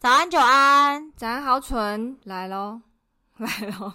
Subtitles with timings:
[0.00, 2.80] 早安，久安，早安，豪纯，来喽，
[3.36, 3.46] 来
[3.78, 3.92] 喽，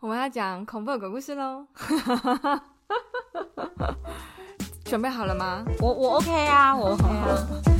[0.00, 1.64] 我们要讲恐怖的鬼故事喽，
[4.84, 5.64] 准备好了吗？
[5.80, 7.79] 我我 OK 啊，我很好。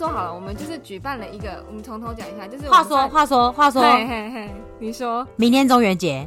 [0.00, 6.26] 说好了，我们就是举办了一个，我们从头讲一下，就是话说话说话说，嘿嘿嘿，你说明天中元节，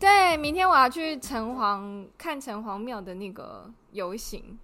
[0.00, 4.58] 对，明天我要去城隍看城隍庙的那个游行，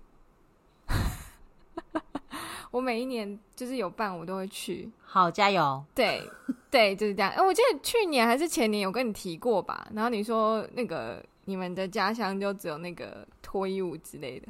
[2.72, 6.26] 我每一年就是有办，我都会去，好加油，对
[6.70, 7.30] 对，就是这样。
[7.32, 9.86] 哎，我记得去年还是前年有跟你提过吧？
[9.92, 14.48] 然后你说那个你们的家乡就只有那个脱衣舞之类的。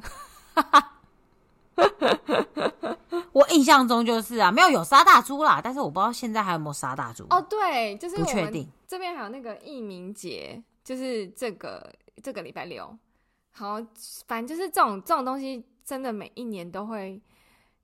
[3.33, 7.25] 我印象中就是啊，没有有杀大猪啦，但是我不知道现在还有没有杀大猪。
[7.29, 8.67] 哦，对，就是不确定。
[8.87, 12.93] 这边还有那个义民节，就是这个这个礼拜六。
[13.51, 13.79] 好，
[14.27, 17.21] 反正就是这种这种东西，真的每一年都会。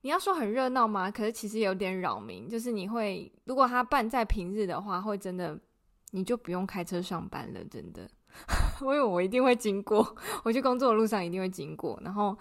[0.02, 1.10] 你要说很热闹吗？
[1.10, 5.58] 可是其实有点扰民，就是你会如果他办在平日的话，会真的
[6.10, 8.08] 你就不用开车上班了，真的。
[8.82, 12.36] 因为我一定会经过，我去工作的路上一定会经过，然后。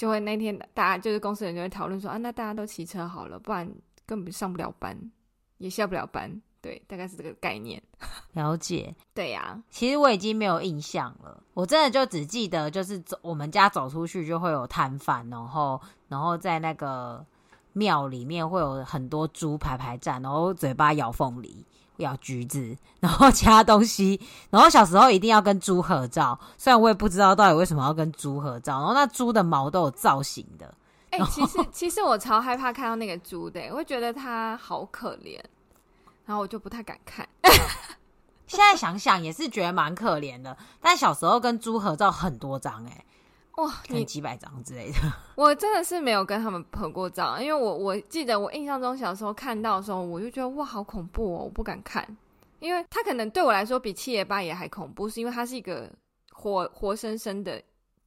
[0.00, 3.70] 就会那天大家就是公司人就会讨论说啊，那大家都骑车好了，不然
[4.06, 4.98] 根本上不了班，
[5.58, 6.40] 也下不了班。
[6.62, 7.82] 对，大概是这个概念。
[8.32, 8.96] 了解。
[9.12, 17.22] 对呀、啊，其实我已经没有印象了，我真的就只记得就是走我们家走出去就会有摊贩，然后然后在那个
[17.74, 21.62] 庙里面会有很多猪排排站，然后嘴巴咬凤梨。
[22.00, 24.20] 咬橘子，然后其他东西，
[24.50, 28.78] 然后小时候一定要跟猪合照，虽然我也不知道到底为什么要跟猪合照。
[28.78, 30.74] 然后那猪的毛都有造型的，
[31.10, 35.40] 哎、欸，其实其实我超害怕看到那个猪的，我会觉得它好可怜，
[36.26, 37.28] 然后我就不太敢看。
[38.46, 43.04] 现在想想也是觉得蛮可怜的，但小时候跟猪合照很多张，哎。
[43.60, 44.98] 哇，你几百张之类的，
[45.36, 52.16] 我真的是没有跟他们合过照，因为我我记得我印象中小时候看到的时候，我就觉得哇，好恐怖哦，我不敢看，
[52.58, 55.90] 因为他可能对我来说比七爷八爷还恐怖，是因为他是一个
[56.32, 57.62] 活活生生的，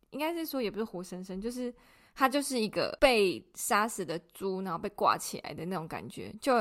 [0.10, 1.72] 应该是说也不是活生生，就是
[2.16, 6.56] 他就是一个被杀死的猪，然后被挂起来的那种感觉，就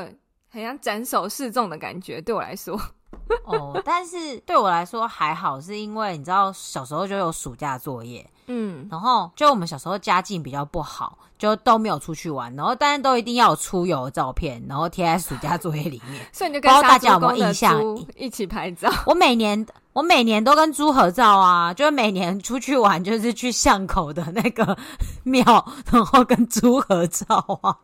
[0.51, 2.79] 很像斩首示众的感觉，对我来说。
[3.45, 8.29] 哦，但是对我来说还好，是因为你知道小时候就有暑假作业。
[8.47, 16.27] 嗯，然后就我们小时候家境比较不好，就都没有出去玩，然后但是都一定要有出游的照片，然后贴在暑假作业里面。
[16.33, 17.81] 所以你就跟大家有没有印象
[18.17, 18.91] 一起拍照？
[19.07, 24.77] 我每年我每年都跟猪合照啊，就是每年出去玩就是去巷口的那个
[25.23, 25.45] 庙，
[25.91, 27.27] 然后跟猪合照
[27.63, 27.79] 啊，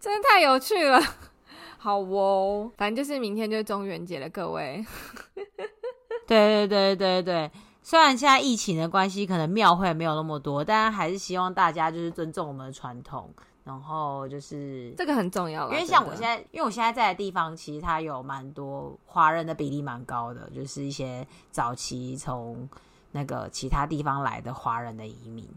[0.00, 1.00] 真的太有趣了。
[1.82, 4.84] 好哦，反正就是明天就是中元节了，各位。
[6.28, 7.50] 对对对对对。
[7.82, 13.32] 虽然现在疫情的关系，可能庙会没有那么多，但还是希望大家就是尊重我们的传统，
[13.64, 15.72] 然后就是这个很重要。
[15.72, 22.68] 因为像我现在，因为我现在在的地方，其实它有蛮多华人的比例蛮高的，就是一些早期从
[23.12, 25.48] 那个其他地方来的华人的移民，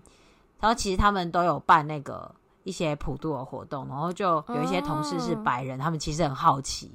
[0.62, 6.92] 然后其实他们都有办那个一些普渡的活动，然后就有一些同事是白人，哦、他们其实很好奇。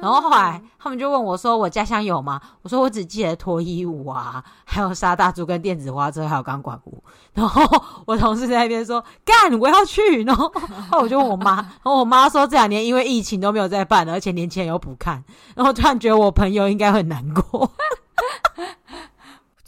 [0.00, 7.02] 然后后来他们就问我说：“我家乡有吗？”我说：“我只记得脱衣舞啊，还有杀大猪跟电子花车，还有钢管舞。”
[7.34, 7.62] 然后
[8.06, 10.52] 我同事在那边说：“干，我要去。”然后
[10.90, 15.22] 后我就问我妈，然后我妈说：“这两年因为疫情都没有在办，而且年轻人又不看。”
[15.54, 17.70] 然后突然觉得我朋友应该很难过。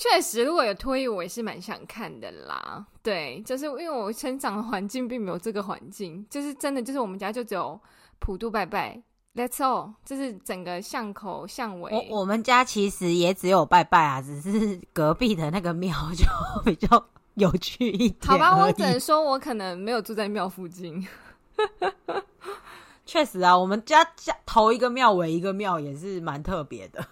[0.00, 2.86] 确实，如果有脱衣舞，我也是蛮想看的啦。
[3.02, 7.78] 对，就是因为我成长的环境并没有这个环境，就是真的，就是我们家就只有
[8.18, 8.98] 普渡拜拜。
[9.34, 11.92] That's all，就是整个巷口巷尾。
[11.92, 16.24] 我我们家其实也只有拜拜啊，只是隔壁的那个庙 就
[16.64, 18.26] 比较有趣一点。
[18.26, 21.06] 好吧，我只能说我可能没有住在庙附近。
[23.04, 27.06] 确实啊，我们家家头一个庙尾一个庙也是蛮特别的。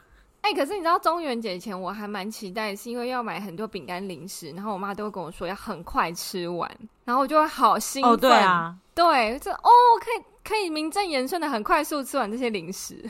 [0.49, 6.71] 哎、欸，可是你知道中元节前我还蛮期待，是因为要买很多饼干零食，然后我妈都会跟我说要很快吃完，
[7.05, 8.13] 然后我就会好兴奋。
[8.13, 9.69] 哦，对啊，对，这哦
[10.01, 13.05] 可以可以名正言顺的很快速吃完这些零食。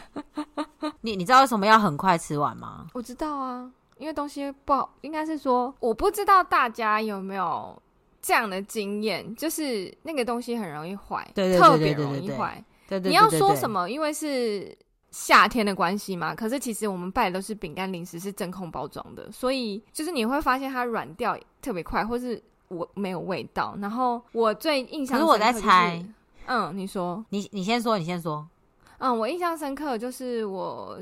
[1.02, 2.88] 你你知道为什么要很快吃完吗？
[2.93, 7.81] 我知道啊，因为东西不好，应该是说我不知道大家有没有
[8.20, 12.61] 这样的经验，就是那个东西很容易坏，特别容易坏。
[12.88, 13.88] 对对，你要说什么？
[13.88, 14.76] 因为是
[15.10, 16.34] 夏天的关系嘛。
[16.34, 23.76] 可是其实我们拜的都是饼干零食，是真空包装的，所以就是你会发现它软掉特别快，或是我没有味道。
[23.81, 26.06] 然后我最印象深刻、就是，可是我在猜，
[26.46, 28.46] 嗯，你说，你你先说，你先说。
[28.99, 30.99] 嗯，我印象深刻的就是我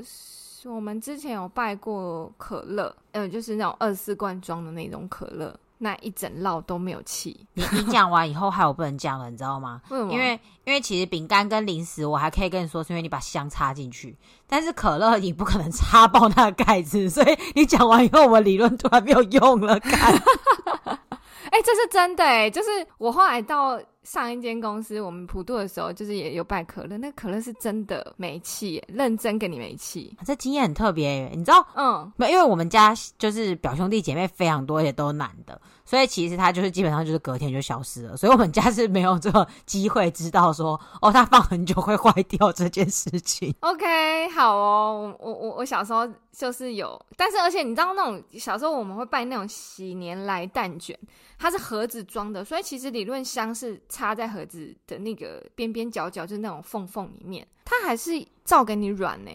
[0.65, 5.57] 我们之前有拜过可乐，呃，就是那种二四罐装的那种可乐。
[5.79, 7.45] 那一整烙都没有气。
[7.53, 9.81] 你你讲完以后，害我不能讲了，你知道吗？
[9.89, 10.11] 为什么？
[10.13, 19.79] 因为因为其实饼干跟零食，我还可以跟你说，是因为你把香插进去，但是可乐你不可能插爆那个盖子，所以你讲完以后，我们理论突然没有用了。
[21.49, 31.65] 干哎、欸，这是真的哎、欸，就是我后来到上一间公司，我们普渡的时候，就是也有拜可乐，那可乐是真的没气，认真给你没气，这经验很特别，你知道？
[31.75, 35.59] 嗯，没，因为我们家就是表兄弟姐妹非常多，也都男的。
[35.87, 43.55] 所以其实他就是基本上就是隔天就消失了，所以我们家是没有这个机会知道说哦，它放很久会坏掉这件事情。
[43.61, 50.93] OK，好哦，我我我小时候就是有，但是而且你知道那种小时候我们会拜那种喜年来蛋卷，
[51.39, 58.11] 它是盒子装的，所以其实理论香是插在盒子的那个边边角角，就是那种缝缝里面，它还是
[58.43, 59.31] 照给你软呢，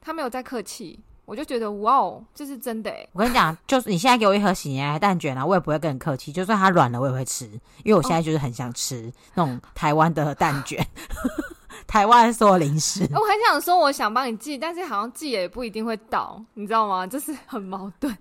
[0.00, 1.00] 它没有在客气。
[1.26, 3.06] 我就觉得哇哦，这是真的哎！
[3.12, 6.32] 我跟你讲，就是你现在给我一盒喜年来蛋卷啊，我也不会跟你客气。
[6.32, 7.44] 就算它软了，我也会吃，
[7.82, 11.28] 因为我现在就是很想吃那种台湾的蛋卷，哦、
[11.86, 13.02] 台湾所有零食。
[13.12, 17.04] 我很想说，我想帮你寄，但是好像寄也不一定会到，你知道吗？
[17.04, 18.16] 就是很矛盾。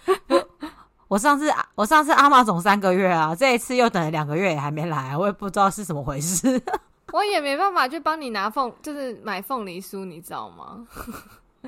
[1.07, 6.59] 我上次我上次阿妈总三个月啊，这一次又等了两个月也还没来，我也不知道是怎么回事。
[7.13, 10.87] 我也没办法去帮你拿凤，就是买凤梨酥，你知道吗？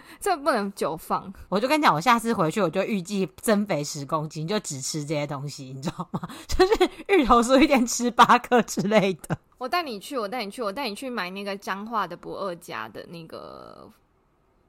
[0.20, 6.22] 这不能久放，我就跟你讲，我下次回去我就预计增肥十公斤，就只吃这些东西，你知道吗？
[6.48, 9.38] 就是芋头酥一天吃八颗之类的。
[9.58, 13.90] 我带你去，我带你去，我带你去买那个彰化的不二家的那个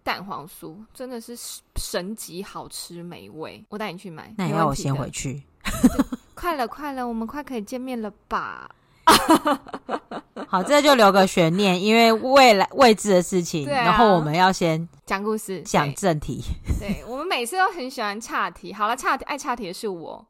[0.02, 1.36] 蛋黄酥，真的是
[1.76, 3.62] 神级好吃美味。
[3.69, 5.42] 我带你去买，那你要我先回去？
[6.34, 8.70] 快了，快了，我们快可以见面了吧？
[10.50, 13.69] 好，这就留个悬念，因为未来未知的事情。
[13.69, 16.43] 啊、然后我们要先讲故事，讲正题。
[16.81, 18.72] 对，对我们每次都很喜欢岔题。
[18.72, 20.26] 好了，岔题爱岔题的是我。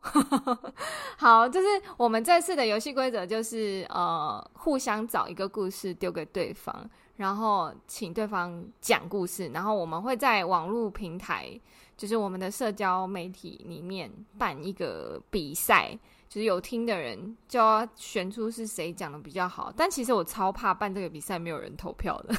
[1.16, 1.66] 好，就是
[1.96, 6.74] 我们这次的游戏规则就是呃，互相找一个故事丢给对方，
[7.16, 11.48] 然后请对方讲故事，然后我们会在网络平台，
[11.96, 15.96] 就是我们的社交媒体里面办一个比赛。
[16.28, 22.34] 就是有听的人就要选出是谁讲的比较好，但其实我超怕办这个比赛没有人投票的。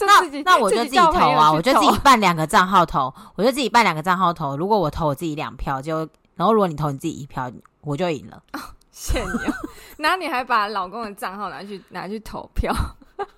[0.00, 4.56] 那那我就自己投啊，我就自己办两个账号投，我就自己办两个账号投。
[4.56, 5.98] 如果我投我自己两票，就
[6.36, 7.50] 然后如果你投你自己一票，
[7.80, 8.42] 我就赢了。
[8.54, 8.60] 哦，
[8.90, 9.52] 炫耀！
[9.98, 12.72] 那你还把老公的账号拿去拿去投票？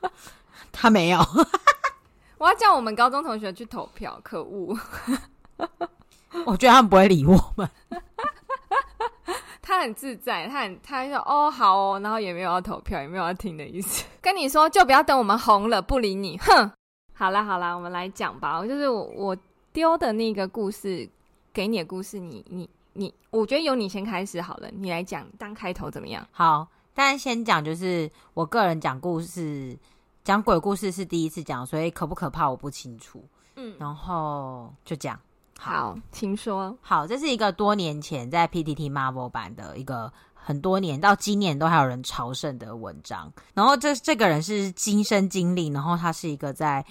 [0.70, 1.18] 他没有。
[2.38, 4.78] 我要叫我们高中同学去投票，可恶！
[6.44, 7.68] 我觉得他们不会理我们。
[9.66, 14.04] 他很自在，他很，他说哦好哦，然后也没有要投票，也没有要听的意思。
[14.22, 16.70] 跟你说，就不要等我们红了不理你，哼！
[17.12, 18.64] 好啦好啦，我们来讲吧。
[18.64, 19.36] 就是我
[19.72, 21.10] 丢的那个故事，
[21.52, 26.24] 给你的故事，你你你，我觉得由你先开始好了，你来讲当开头怎么样？
[26.30, 29.76] 好，但先讲就是我个人讲故事，
[30.22, 33.20] 讲鬼故事是第一次讲，所以可不可怕我不清楚。
[33.56, 35.18] 嗯，然后就讲。
[35.58, 36.76] 好，请说。
[36.80, 43.32] 好，这是一个多年前在 PTT Marvel 版的一个很多年到今年都还有人朝圣的文章。
[43.54, 46.84] 然后这这个人是亲身经历，然后他是一个在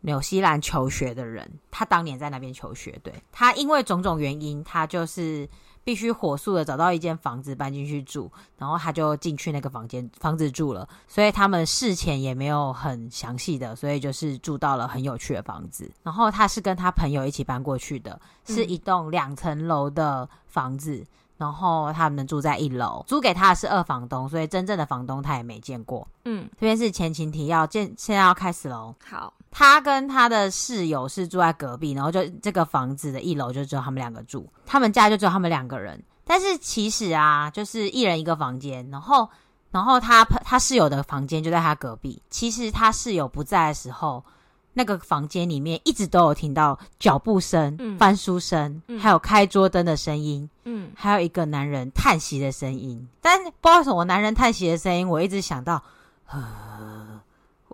[0.00, 2.98] 纽西兰求学的人，他当年在那边求学。
[3.02, 5.48] 对，他因为种种原因，他就是。
[5.90, 10.88] 必须火速的找到一间房子搬进去住，然后他就进去那个房间房子住了。
[11.08, 15.90] 所以他们事前也没有很详细的，所以就是住到了很有趣的房子。
[16.04, 20.94] 然后他是跟他朋友一起搬过去的，是一栋两层楼的房子。
[20.94, 21.06] 嗯
[21.40, 26.06] 然后他们住在一楼，租给他的是二房东，所以真正的房东他也没见过。
[26.26, 28.94] 嗯，这边是前情提要，见现在要开始喽。
[29.02, 36.02] 好，他跟他的室友是住在隔壁，然后就这个房子的一楼就只有他们两个住，他们家就只有他们两个人。
[36.24, 39.28] 但是其实啊，就是一人一个房间，然后
[39.70, 42.22] 然后他他室友的房间就在他隔壁。
[42.30, 44.24] 其实他室友不在的时候。
[44.72, 53.08] 那个房间里面一直都有听到脚步声、嗯、翻书声，嗯、还有开桌灯的声音，嗯，还有一个男人叹息的声音。
[53.20, 55.82] 但不知道为什么男人叹息的声音，我一直想到，
[56.30, 57.09] 呃，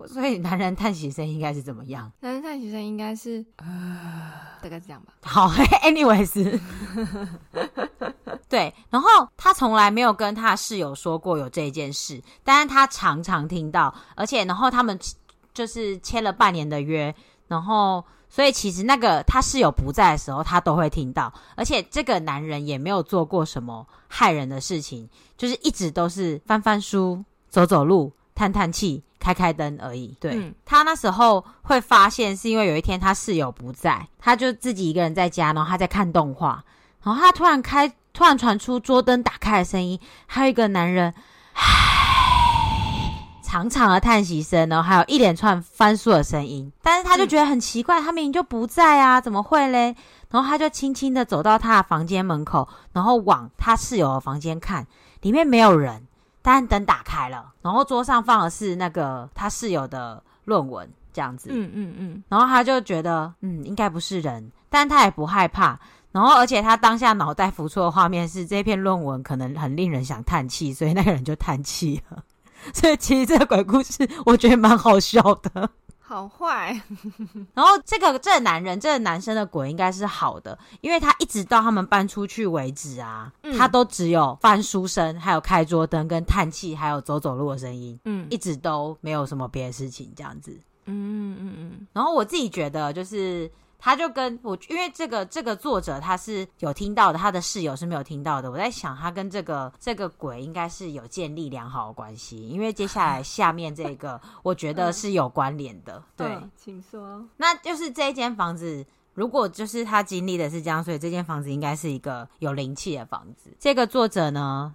[0.07, 2.11] 所以男人叹息声应该是怎么样？
[2.21, 3.67] 男人叹息声应该是，呃，
[4.63, 5.13] 大概是这样吧。
[5.23, 5.49] 好，
[5.83, 6.61] anyways，
[8.49, 14.99] 对，然后他从来没有跟他室友说过有这件事，但是他常常听到，而且然后他们
[15.53, 17.15] 就是签了半年的约，
[17.49, 30.17] 然后所以其实那个他室友不在的时候，他都会听到，而且这个男人也没有做过什么害人的事情，就是一直都是翻翻书、走走路、叹叹气、开开灯而已。
[30.21, 36.65] 对、嗯、他那时候会发现，是因为有一天他室友不在，他就自己一个人在家，然后他在看动画，
[37.03, 37.93] 然后他突然开。
[38.17, 41.13] 突然传出桌灯打开的声音，还有一个男人
[41.53, 41.63] 唉
[43.43, 46.73] 长长的叹息声，然后还有一连串翻书的声音。
[46.83, 49.95] 但是他就觉得很奇怪，嗯、他明明就不在啊，怎么会嘞？
[50.31, 54.87] 然后他就轻轻的走到他的房间门口，然后往他室友的房间看，
[55.21, 56.06] 里面没有人，
[56.47, 61.49] 但灯打开了，然后桌上放的是那个他室友的论文，这样子。
[61.51, 62.23] 嗯嗯嗯。
[62.29, 65.77] 然后他就觉得，嗯，应该不是人，但他也不害怕。
[66.13, 72.23] 然后，而且他当下脑袋浮出的画面是这篇论文可能很令人想叹气，所以那个人就叹气了。
[72.73, 75.69] 所以其实这个鬼故事我觉得蛮好笑的。
[76.17, 76.81] 好坏。
[77.53, 90.59] 然后这个这个男人，这个男生的鬼应该是好的，因为他一直到他们搬出去为止啊，嗯、他都只有翻书声，还有开桌灯跟叹气，还有走走路的声音，嗯，一直都没有什么别的事情这样子。
[90.87, 91.87] 嗯嗯嗯。
[91.93, 93.51] 然后我自己觉得就是。
[93.79, 98.51] 他就跟我，因为这个这个作者他是有听到的，他的室友是没有听到的。
[98.51, 106.03] 我在想，他跟这个这个鬼应该是有建立良好的关系，因为接下来下面这个，我觉得是有关联的。
[106.17, 107.25] 对，嗯，请说。
[107.37, 113.55] 那就是这一间房子，如果就是他经历的是这样，所以这间房子应该是一个有灵气的房子。
[113.59, 114.75] 这个作者呢，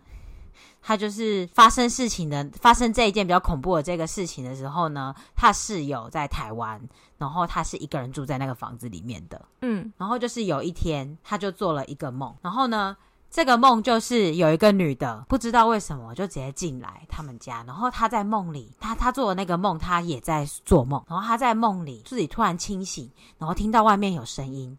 [0.81, 6.81] 他就是发生事情的，发生这一件比较恐怖的这个事情的时候呢，他室友在台湾，
[7.17, 12.97] 然后他是一个人住在那个房子里面的，嗯，然后就是有一天他就做了一个梦，然后呢，
[13.29, 24.77] 这个梦就是有一个女的不知道为什么就直接进来他们家，然后她在梦里，她她做的那个梦，她也在做梦，然后她在梦里自己突然清醒，然后听到外面有声音，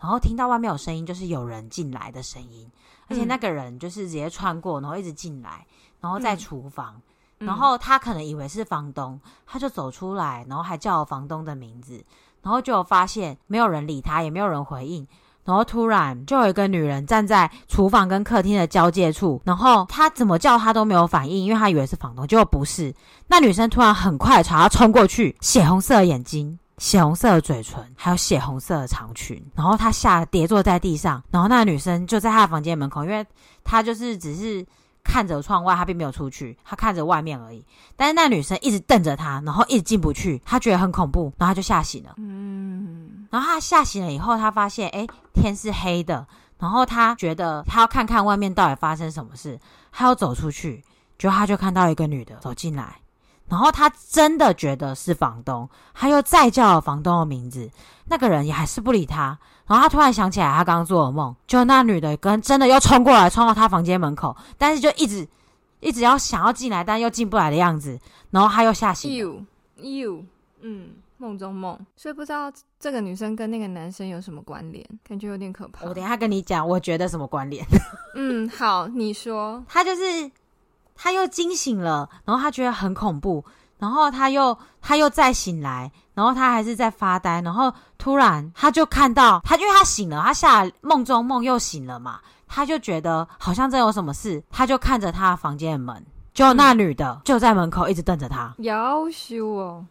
[0.00, 2.70] 然后听到外面有声音就是有人进来的声音。
[3.10, 5.66] 而且那个人就是直接穿过，然后一直进来，
[5.98, 7.00] 然后在厨房，
[7.38, 12.04] 嗯、然后他可能以为是房东，他就走出来，然后还叫房东的名字，
[12.42, 15.08] 然后就发现没有人理他，也没有人回应，
[15.42, 22.94] 然后突然就有一个女人站在厨房跟客厅的交界处，然后她怎么叫他都没有反应，因为她以为是房东，结果不是，
[23.28, 26.58] 那女生突然很快朝他冲过去，血红色的眼睛。
[26.78, 33.26] 血红色的嘴唇，还有血红色的长裙，然后他吓跌坐在地上，然后那女生就在他的房间门口，因为
[33.64, 34.64] 他就是只是
[35.02, 37.64] 看着窗外，他并没有出去，他看着外面而已。
[37.96, 42.14] 但是那女生一直瞪着他，然后一直进不去，他觉得很恐怖，然后他就吓醒了。
[42.16, 46.26] 嗯，然后他吓醒了以后，他发现诶，天是黑的，
[46.58, 49.58] 然后他觉得他要看看外面到底发生什么事，
[49.90, 50.84] 他要走出去，
[51.18, 52.96] 就他就看到一个女的走进来。
[53.48, 57.70] 然后他真的觉得是房东，他又再叫了房东的名字，
[58.06, 59.38] 那个人也还是不理他。
[59.66, 65.26] 然后他突然想起来，他刚刚做的梦，就那女的跟真的又冲过来，冲到他房间门口，但是就一直
[65.80, 67.98] 一直要想要进来，但又进不来的样子。
[68.30, 69.16] 然后他又吓醒了。
[69.16, 69.44] You,
[69.76, 70.24] you，
[70.60, 75.86] 嗯，梦中梦，所以不知道这个女生跟那个男生有什么关联，感觉有点可怕。
[75.86, 77.64] 我等一下跟你讲，我觉得什么关联？
[78.14, 80.30] 嗯，好，你说， 他就是。
[81.00, 83.44] 他又惊醒了，然后他觉得很恐怖，
[83.78, 99.86] 然后他又他又再醒来，然后他还是在发呆，然后突然他就看到他，因为他醒了，他下梦中梦又醒了嘛，他就觉得好像真有什么事，他就看着他房间的门，就那女的就在门口一直瞪着他，要羞哦，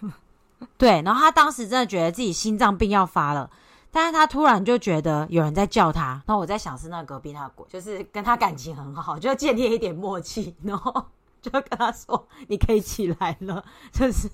[0.76, 3.48] 对，然后他当时真的觉得自己心脏病要发了。
[3.94, 10.92] 但是他突然就觉得有人在叫他，然后我在想是那隔壁那个鬼，就是跟他感情很好，就建立一点默契，然后
[11.40, 14.28] 就跟他说：“你可以起来了。”就是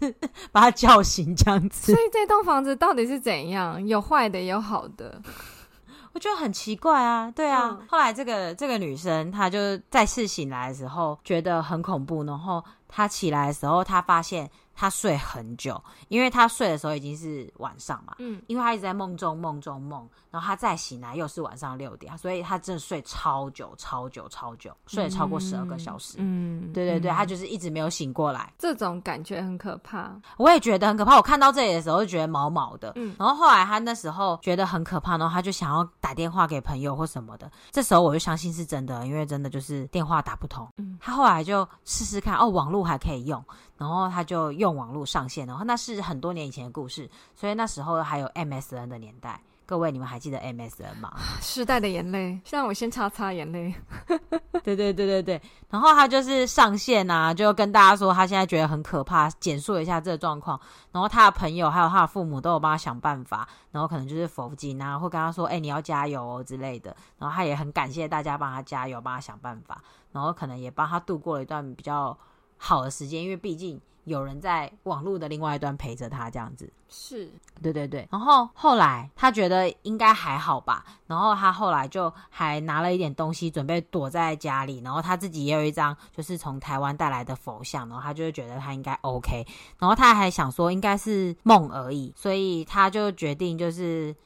[0.51, 1.93] 把他叫醒这样子。
[1.93, 3.87] 所以这栋房子到底是怎样？
[3.87, 5.21] 有坏的，也有好的。
[6.15, 7.77] 我觉得很奇怪啊，对啊。
[7.79, 14.51] 嗯、后来这个这个女生她就再次醒来的时候觉得很恐怖，然后她起来的时候，她发现。
[14.75, 18.15] 他睡很久，因为他睡的时候已经是晚上嘛。
[18.19, 26.17] 嗯，因为他一直在梦中梦中梦，然后他再醒来又是晚上六点，所以他真的睡超久超久超久，睡了超过十二个小时。
[26.19, 28.53] 嗯，对对对，嗯、他就是一直没有醒过来。
[28.59, 31.17] 这种感觉很可怕，我也觉得很可怕。
[31.17, 32.93] 我看到这里的时候就觉得毛毛的。
[32.97, 37.51] 嗯，然后后来他那时候觉得很可怕，然后他就想要打电话给朋友或什么的。
[37.71, 40.67] 这时候我就相信是真的，因为真的就是电话打不通。
[40.79, 43.45] 嗯，他后来就试试看，哦，网络还可以用。
[43.81, 51.17] 然后他就用网络上线，然后那是很多年以前的故事，所以那时候还有 MSN 的年代，各位，你们还记得 MSN 吗？
[51.41, 53.75] 时代的眼泪，让我先擦擦眼泪。
[54.63, 55.41] 对对对对对。
[55.71, 60.61] 然后他就是上线啊，就跟大家说他现在觉得很可怕，简述一下这个状况。
[60.93, 69.81] 然后他的朋友还有他的父母都有帮他想办法，然后可能就是佛经啊，会跟他说：“哎，你要加油哦之类的。”然后他也很感谢大家帮他加油，帮他想办法。
[70.13, 72.15] 然后可能也帮他度过了一段比较
[72.61, 73.81] 好的时间，因为毕竟。
[74.05, 77.31] 有人在网络的另外一端陪着他，这样子是
[77.63, 78.09] 对对对。
[78.11, 89.47] 然后后来他觉得应该还好吧，然后他后来就还拿了一点东西准备躲在家里，然后他自己也有一张就是从台湾带来的佛像，然后他就会觉得他应该 OK，
[89.79, 94.17] 然后他还想说应该是梦而已，所以他就决定就是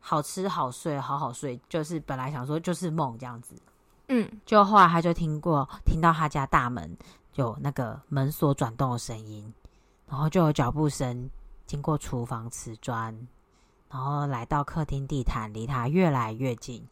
[0.00, 3.54] 好吃好睡好好睡，就是本来想说就是梦这样子，
[4.08, 6.96] 嗯，就后来他就听过听到他家大门。
[7.34, 9.52] 有那个门锁转动的声音，
[10.08, 11.30] 然后就有脚步声
[11.66, 13.14] 经过厨房瓷砖，
[13.90, 16.84] 然后来到客厅地毯，离他越来越近，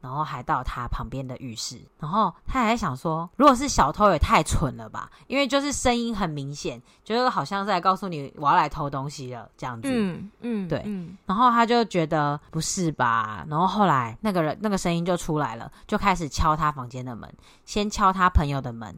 [0.00, 1.80] 然后还到他旁边的浴室。
[1.98, 5.10] 然后他还想说，如果是小偷也太蠢了吧？
[5.26, 9.88] 因为就是声音很明显，就是好像是在告诉你我要来偷东西了这样子。
[9.90, 10.82] 嗯嗯，对。
[10.84, 13.44] 嗯，然后他就觉得不是吧？
[13.48, 17.32] 然后后来那个人那个声音就出来了，就开始敲他房间的门，
[17.64, 18.94] 先敲他朋友的门。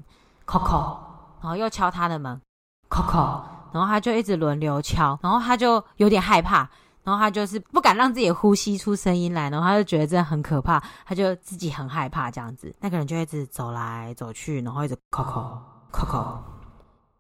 [0.49, 0.97] Coco，
[1.43, 2.41] 然后又敲他的门
[2.89, 6.67] ，Coco，然后他就一直轮流敲，然后他就有点害怕，
[7.05, 12.75] 然后他就是不敢让自己呼吸出声音来，然后他就觉得这很可怕，他就自己很害怕这样子。
[12.81, 16.39] 那个人就一直走来走去，然后一直 Coco，Coco，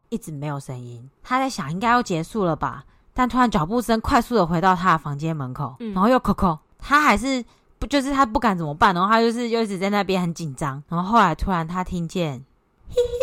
[0.08, 1.10] 一直没有声音。
[1.22, 2.82] 他在想应该要结束了吧，
[3.12, 7.44] 但突然脚步声快速的回到他的房间门口，然后又 Coco，他还是
[7.78, 12.42] 不就是他不敢怎么办，然后他就是又一直在那边很紧张，然后后来突然他听见。
[12.90, 13.17] 嘿嘿，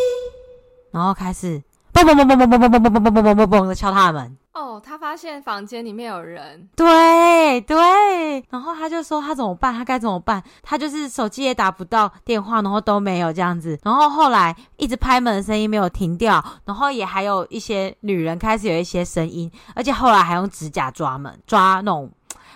[0.95, 1.61] 然后开始
[1.91, 4.37] 嘣嘣嘣嘣嘣嘣嘣嘣嘣嘣嘣嘣嘣嘣的敲他的门。
[4.53, 6.69] 哦，他发现房间里面有人。
[6.73, 9.73] 对对，然后他就说他怎么办？
[9.73, 10.41] 他该怎么办？
[10.63, 13.77] 他就是手机也打不到电话，然后都没有这样子。
[13.83, 22.09] 然后后来一直拍门的声音没有停掉，然后也还有一些女人开始有一些声音，而且后来还用指甲抓门，抓那种。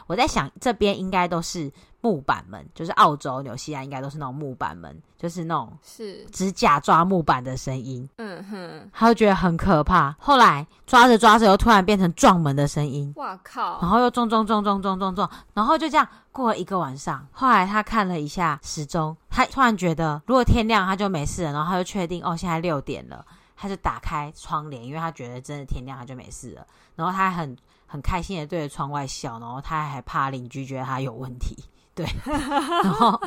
[0.08, 1.70] 我在想这边应该都是。
[2.02, 8.08] 木板门就是澳洲、纽西兰应该都是那种木板门，就是那种是指甲抓木板的声音。
[8.18, 10.16] 嗯哼，他就觉得很可怕。
[10.18, 13.12] 后来抓着抓着，又突然变成撞门的声音。
[13.18, 13.80] 哇靠！
[13.82, 17.28] 然后又撞撞撞撞撞撞撞，然后就这样过了一个晚上。
[17.32, 23.26] 后来他看了一下时钟，他突然觉得如果天亮他就没事了，然后他就确定哦，现在六点了，
[23.58, 26.66] 他就打开窗帘，因为他觉得真的天亮他就没事了。
[26.96, 27.58] 然后他还很
[27.88, 31.58] 很开心的对着窗外笑，然后他还怕邻居觉得他有问题。
[32.00, 32.06] 对，
[32.82, 33.22] 然后，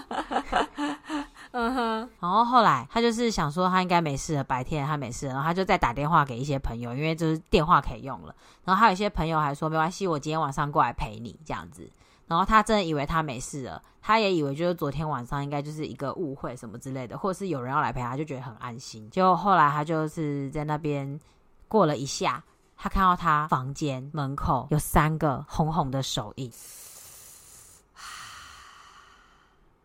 [1.50, 8.34] 嗯哼，然后后来他就是想说他应该没事了，白天他没事了，然后他就再打电话给一些朋友，因为就是电话可以用了。
[8.64, 11.86] 然后还有一些朋友还说没关系，我今天晚上过来陪你这样子。
[12.26, 19.10] 然后他真的以为他没事了，他也以为就是昨天晚上应该就是一个误会什么之类的，或者是有人要来陪他，就觉得很安心。
[19.10, 21.20] 结果后来他就是在那边
[21.68, 22.42] 过了一下，
[22.74, 26.50] 他看到他房间门口有三个红红的手印。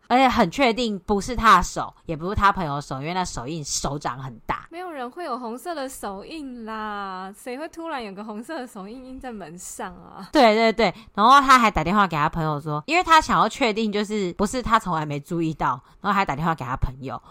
[0.08, 4.66] 而且很确定不是他的手，也不是他朋友的手，因为那手印手掌很大。
[4.70, 10.28] 没有人会有红色的手印啦，谁会突然有个红色的手印印在门上啊？
[10.32, 17.22] 对对对，然后他还打电话给他朋友说，因为他想要确定就是不是他从来没注意到，然后还打电话给他朋友。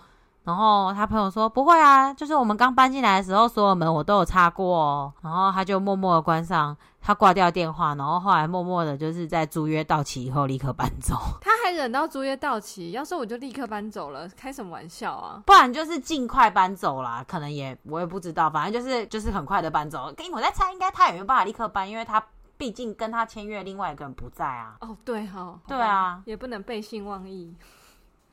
[0.47, 5.13] 然后他朋友说不会啊，就是我们刚搬进来的时候，所有门我都有擦过哦。
[5.21, 11.15] 然后他就默默的关上，他挂掉电话，然后后来默默的就是在租约到期以后立刻搬走。
[11.43, 15.43] 他还忍到租约到期，要是我就立刻搬走了，开什么玩笑啊？
[15.45, 20.13] 不然就是尽快搬走啦，可能也我也不知道，反正就是就是很快的搬走。
[20.15, 22.23] 跟我在猜，应该他也没有办法立刻搬，因为他
[22.55, 24.77] 毕竟跟他签约另外一个人不在啊。
[24.79, 27.53] 哦，对哈、哦，对啊，也不能背信忘义。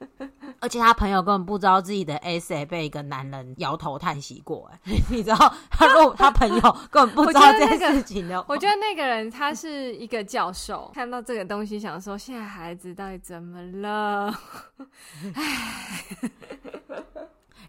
[0.60, 4.78] 而且他朋友根本不知道自己的 S 被一个男人摇头叹息过，哎，
[5.10, 5.54] 你知道？
[5.70, 8.42] 他说他朋友根本不知道这件事情的。
[8.48, 14.34] 我觉得那个人他是一个教授， 看到这个东西想说：现在孩子到底怎么了？
[15.34, 16.04] 唉，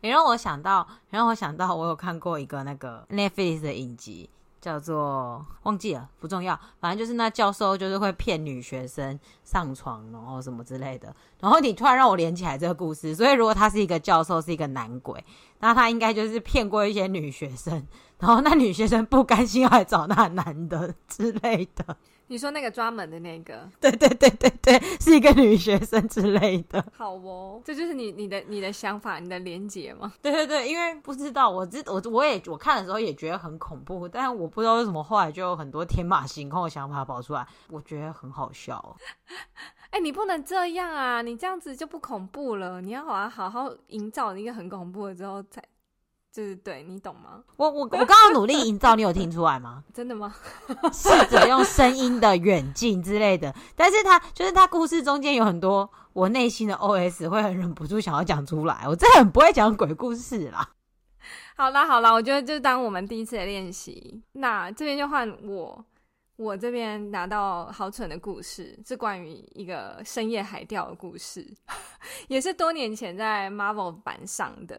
[0.02, 4.30] 也让我想到，让我想到，我有看过一个那个 Netflix 的影集。
[4.66, 11.16] 叫做忘记了，不重要，反正就是那教授就是会骗女学生上床，然后什么之类的。
[11.40, 15.24] 然后你突然让我连起来这个故事，所以如果他是一个教授，是一个男鬼，
[15.60, 17.86] 那他应该就是骗过一些女学生，
[18.20, 21.98] 然后那女学生不甘心要来找那男的之类的。
[22.28, 23.70] 你说那个专门的那个？
[23.80, 26.84] 对对对对对，是一个女学生之类的。
[26.98, 30.12] 好哦，这就是你你的你的想法，你的连结吗？
[30.24, 38.98] 对对对，因为不知道，我知我我也我看的时候也觉得很恐怖，但是我不知道为什么后来就有很多天马行空的想法跑出来，我觉得很好笑。
[39.92, 41.22] 哎、欸，你不能这样啊！
[41.22, 42.82] 你这样子就不恐怖了。
[42.82, 45.62] 你要好好好好营造一个很恐怖的之后才。
[46.36, 47.42] 就是对，你懂吗？
[47.56, 49.86] 我我我刚刚努力营造，你有听出来吗？
[49.96, 50.36] 真的吗？
[50.92, 58.84] 试着用声音的远近之类的，但是他就是他故事中间有很多我内心的 OS 会很忍不住想要讲出来。
[58.86, 60.72] 我真的很不会讲鬼故事啦。
[61.56, 64.22] 好啦好啦，我觉得就当我们第一次的练习。
[64.34, 65.86] 那这边就换我，
[66.36, 71.50] 我这边拿到好蠢的故事，是关于一个深夜海钓的故事，
[72.28, 74.78] 也是多年前在 Marvel 版上的。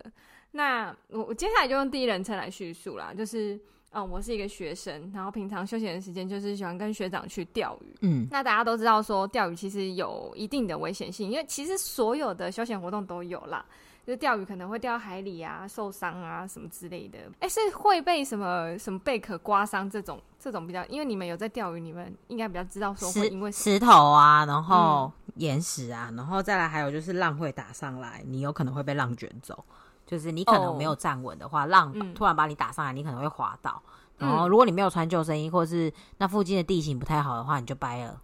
[0.56, 7.94] 那我我接下来就用第一人称来叙述啦，就是，嗯，我是一个学生，然后平常休闲的时间就是喜欢跟学长去钓鱼。
[8.00, 13.62] 嗯，那大家都知道说钓鱼其实有一定的危险性，因为其实所有的休闲活动都有啦，
[14.06, 17.18] 就是钓鱼可能会掉海里啊，受伤啊什么之类的。
[17.40, 29.62] 哎、欸，是会被什么什么贝壳刮伤这种这种比较，因为你们有在钓鱼，你们应该比较知道说会因为石头啊，然后岩石啊，然后再来还有就是浪会打上来，你有可能会被浪卷走。
[30.06, 33.82] 就是你可能没有站稳的话，oh, 浪突然把你打上来，你可能会滑倒。
[34.18, 38.22] 嗯、然后如果你没有穿救生衣，或是那附近的地形不太好的话，你就掰了。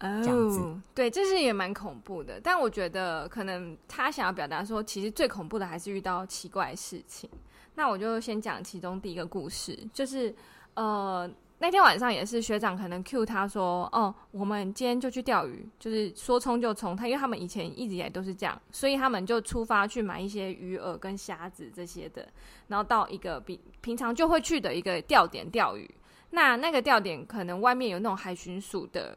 [0.00, 2.40] Oh, 这样子，对，这是也蛮恐怖的。
[2.40, 7.30] 但我觉得可能他想要表达说，其实最恐怖的还是遇到奇怪的事情。
[7.74, 10.34] 那我就先讲其中第一个故事，就是
[10.74, 11.30] 呃。
[11.62, 22.26] 那天晚上也是学长可能 cue 他说：“哦，我们今天就去钓鱼，就是说冲就冲。”他因为他们以前一直以来都是这样，所以他们就出发去买一些鱼饵跟虾子这些的，
[22.66, 25.88] 然后到一个比平常就会去的一个钓点钓鱼。
[26.30, 29.16] 那那个钓点可能外面有那种海巡署的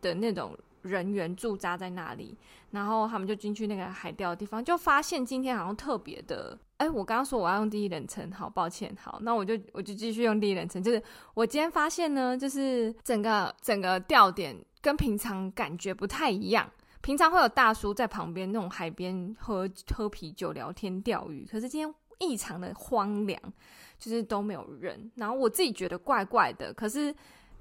[0.00, 2.36] 的那种人员驻扎在那里，
[2.70, 6.58] 然后他们就进去那个海钓的地方，就发现今天好像特别的。
[6.78, 10.82] 哎、我刚刚说我要用第一人称，好抱歉，好，那我就我就继续用第一人称。
[10.82, 11.02] 就是
[11.34, 16.70] 我今天发现呢，就是整个整个钓点跟平常感觉不太一样。
[17.00, 23.40] 平常会有大叔在旁边那种海边喝喝啤酒聊天钓鱼，可是今天异常的荒凉，
[23.98, 25.10] 就是都没有人。
[25.14, 27.14] 然后我自己觉得怪怪的，可是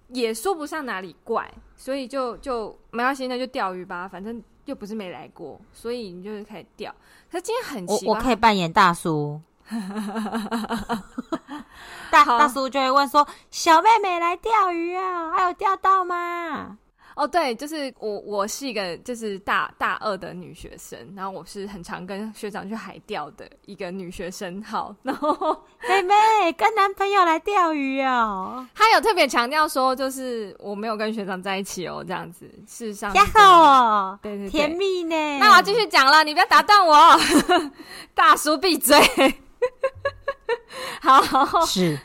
[0.09, 4.43] 也说不上哪里怪，所以就就没关系，那就钓鱼吧，反正。
[4.65, 6.91] 又不是没来过，所以你就开始钓。
[7.31, 9.39] 可是今天很奇怪，我我可以扮演大叔，
[12.09, 16.79] 大大叔就会问说：“小妹妹来钓鱼啊，还有钓到吗？”
[17.15, 24.61] 哦，对，就是我，我是一个就是大大二的女学生，然后我是很常跟学长去海钓的一个女学生。
[24.61, 25.33] 好， 然后
[25.87, 26.13] 妹妹
[26.57, 32.45] 跟男朋友来钓鱼哦，她有特别强调说，就是我没有跟学长在一起哦，这样子。
[32.67, 35.15] 事实上，呀吼，对对对，甜蜜呢。
[35.39, 37.17] 那我要继续讲了，你不要打断我，
[38.13, 38.99] 大叔闭嘴。
[41.01, 41.97] 好，是。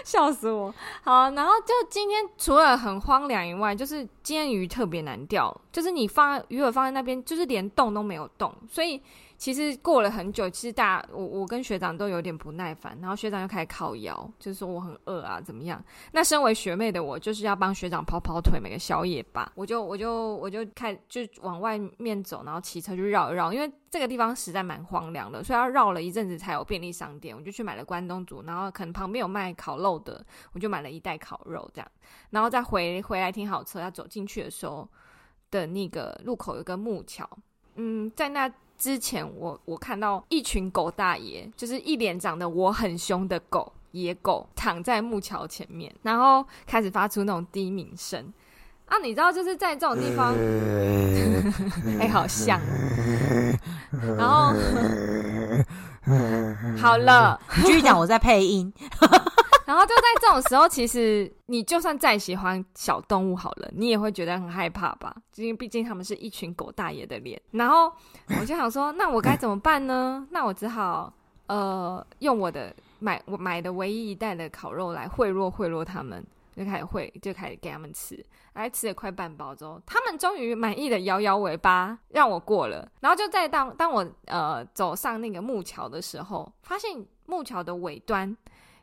[0.04, 0.74] 笑死我！
[1.02, 9.00] 好，然后就今天除了很荒凉以外，就是今天鱼特别难钓，就是你放鱼饵放在那边，就是连动都没有动，所以。
[9.40, 15.82] 其实过了很久，其实大家我我跟学长都有点不耐烦，然后学长又开始靠腰，就是说我很饿啊，怎么样？
[16.12, 19.50] 那身为学妹的我，就是要帮学长跑跑腿，每个宵夜吧。
[19.54, 27.34] 我就我就我就开就往外面走，然后骑车就绕一绕，因为这个地方实在蛮荒凉的，所以要绕了一阵子才有便利商店。
[27.34, 30.22] 我就去买了关东煮，然后可能旁边有卖烤肉的，
[30.52, 31.90] 我就买了一袋烤肉这样，
[32.28, 34.86] 然后再回回来停好车，要走进去的时候
[35.50, 37.26] 的那个路口有个木桥，
[37.76, 38.52] 嗯，在那。
[38.80, 48.32] 之前我我看到一群狗大爷，就是一脸长得我很凶的狗，野狗躺在木桥前面，然后开始发出那种低鸣声
[48.86, 48.96] 啊！
[49.02, 50.32] 你知道就是在这种地方，
[52.00, 52.58] 哎、欸，好像。
[54.16, 54.54] 然后
[56.80, 58.72] 好了，你继续讲，我在配音。
[59.70, 65.14] 然后就在这种时候，其实你就算再喜欢小动物好了，你也会觉得很害怕吧？
[65.36, 67.40] 因为毕竟他们是一群狗大爷的脸。
[67.52, 67.84] 然后
[68.40, 70.26] 我就想说，那我该怎么办呢？
[70.32, 71.14] 那我只好
[71.46, 78.20] 呃用我的买我买的唯一一袋的烤肉来贿赂贿赂他们，就开始会就开始给他们吃。
[78.54, 82.90] 来吃了快半包之后，他们终于满意的摇摇尾巴让我过了。
[82.98, 88.36] 然后就在当当我呃走上那个木桥的时候，发现木桥的尾端。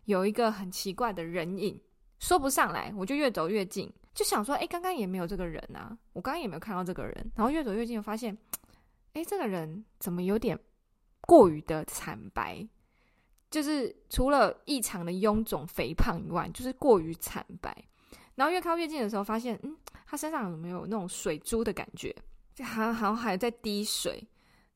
[0.08, 1.78] 有一个很奇怪的人影，
[2.18, 8.36] 说不上来，我就越走越近，就想说，哎，刚刚也没有这个人啊，我刚刚也没有看到这个人，然后越走越近，发现，
[9.14, 10.58] 哎，这个人怎么有点
[11.22, 12.66] 过于的惨白，
[13.52, 17.76] 就是除了异常的臃肿肥胖以外，就是过于惨白。
[18.36, 22.16] 然后越靠越近的时候，发现，嗯，他身上有没有那种水珠的感觉？
[22.56, 24.26] 就好像好像还在滴水。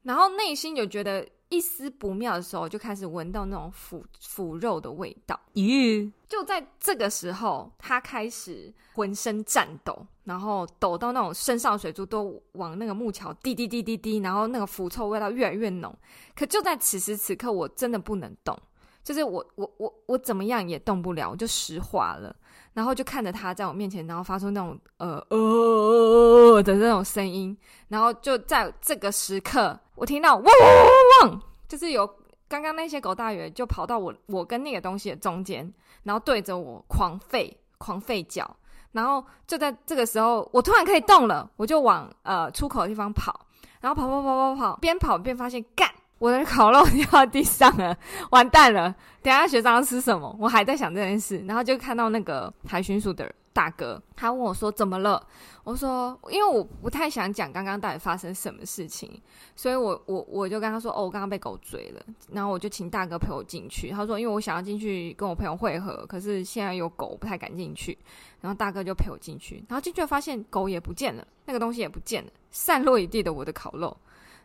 [0.04, 5.38] 然后内心就觉得一丝不妙的时候，就开始闻到那种腐腐肉的味道。
[5.54, 15.94] 咦，就在这个时候，他开始浑身颤抖，然后抖到那种身上水珠都往那个木桥滴滴滴滴滴，然后那个腐臭味道越来越浓。
[16.34, 18.58] 可就在此时此刻，我真的不能动，
[19.04, 22.34] 就是我我我我怎么样也动不了，我就石化了。
[22.74, 27.56] 然后就看着他在我面前，然后发出那种呃呃的那种声音，
[27.90, 30.76] 然后就在这个时刻，我听到汪汪
[31.24, 32.10] 汪汪，就是有
[32.48, 35.72] 刚刚那些狗大爷就跑到我我跟那个东西的中间，
[36.04, 38.50] 然后对着我狂吠狂吠叫，
[38.92, 43.48] 然后就在这个时候，我突然可以动了，我就往呃出口的地方跑，
[43.82, 45.90] 然后跑跑跑跑跑，边跑边发现干。
[46.22, 47.98] 我的烤肉掉到地上了，
[48.30, 48.96] 完蛋了！
[49.24, 50.36] 等下学长要吃什么？
[50.40, 55.26] 我还在想这件事，然后就看到那个海巡署的大哥，他问我说：“怎么了？”
[55.66, 59.20] 我说：“因为我不太想讲刚刚到底发生什么事情，
[59.56, 63.90] 所以我我我就跟他说：‘哦，我刚刚被狗追了。’然后我就请大哥陪我进去。
[63.90, 67.98] 他说：‘因为我想要进去跟我朋友会合，可是现在有狗，我不太敢进去。’
[68.42, 73.98] 然后大哥就陪我进去，然后进去发现狗也不见了，那个东西也不见了，散落一地的我的烤肉。”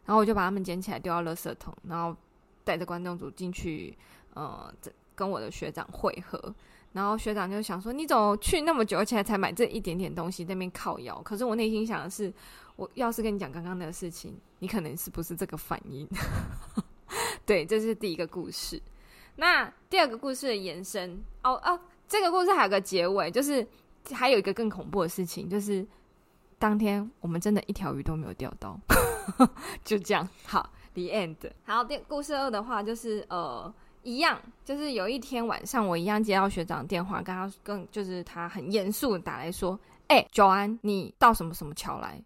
[0.06, 2.16] 然后我就把他们捡起来丢到垃圾桶，然后
[2.64, 3.94] 带着观众组进去，
[4.34, 4.72] 呃，
[5.14, 6.54] 跟我的学长会合。
[6.92, 12.32] 然后学长就想说：“你怎么去那么久，而且才买这一点点东西，在那边靠腰？”可是我内心想的是，
[12.76, 16.08] 我要是跟你讲刚刚那个事情，你可能是不是这个反应？
[17.44, 18.80] 对，这是第一个故事。
[19.34, 23.66] 那第二个故事的延伸，哦哦，这个故事还有个结尾，就是
[24.12, 25.86] 还有一个更恐怖的事情，就是
[26.58, 28.80] 当天我们真的一条鱼都没有钓到。
[29.84, 31.36] 就这样，好，the end。
[31.64, 42.22] 好，第故事二的话就是呃，一样，就是有一天晚上，我一样接到学长电话，跟他跟就是他很严肃的打来说，哎、欸，九安，你到什么什么桥来？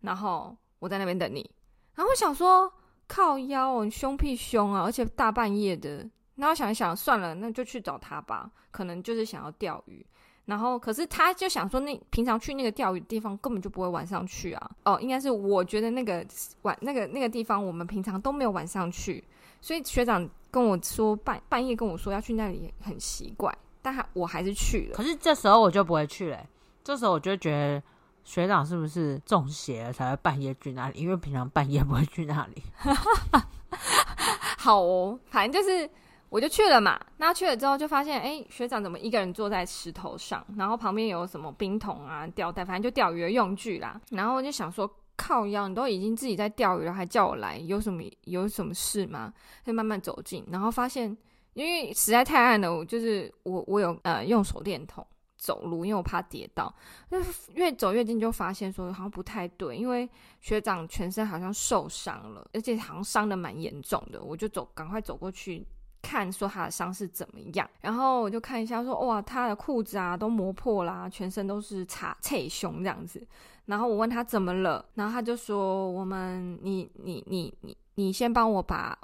[0.00, 1.48] 然后我在那边等你。
[1.94, 2.72] 然后我想说，
[3.06, 6.08] 靠腰，你凶屁凶啊，而且大半夜的。
[6.36, 10.04] 然后想一想，算了，那就去找他吧，可能就是想要钓鱼。
[10.46, 14.70] 然后，可是他就想说，那平常去那个钓鱼的地方根本就不会晚上去啊。
[14.84, 16.22] 哦，应该是我觉得那个
[16.62, 19.24] 晚那个那个地方，我们平常都没有晚上去，
[19.62, 24.96] 所以学长跟我说半半夜跟我说要去那里很奇怪，但他我还是去了。
[24.96, 26.46] 可是这时候我就不会去了，
[26.82, 27.82] 这时候我就觉得
[28.22, 31.00] 学长是不是中邪了才会半夜去那里？
[31.00, 32.62] 因为平常半夜不会去那里。
[34.58, 35.88] 好哦，反正就是。
[36.34, 44.00] 我就去了嘛，那去了之后就发现，哎，学长怎么一个人坐在石头上，然后旁边有什么冰桶啊、吊带，反正就钓鱼的用具啦。
[44.10, 49.32] 然后我就想说，靠腰，你都已经自己在钓鱼了，还叫我来，有什么有什么事吗？
[49.62, 51.16] 就慢慢走近，然后发现，
[51.52, 56.74] 因为实在太暗了，我就是我我有呃用手电筒走路，因为我怕跌倒。
[57.08, 64.24] 就是越走越近，就发现说好像不太对，因为学长全身好像受伤了，而且好像伤得蛮严重的。
[64.24, 65.64] 我就走，赶快走过去。
[66.04, 73.26] 看说他的伤是怎么样，然后我就看一下说哇，他的裤子啊都磨破啦，全身都是擦脆胸这样子。
[73.64, 78.96] 然后我问他怎么了，然后他就说我们你你你你你先帮我把，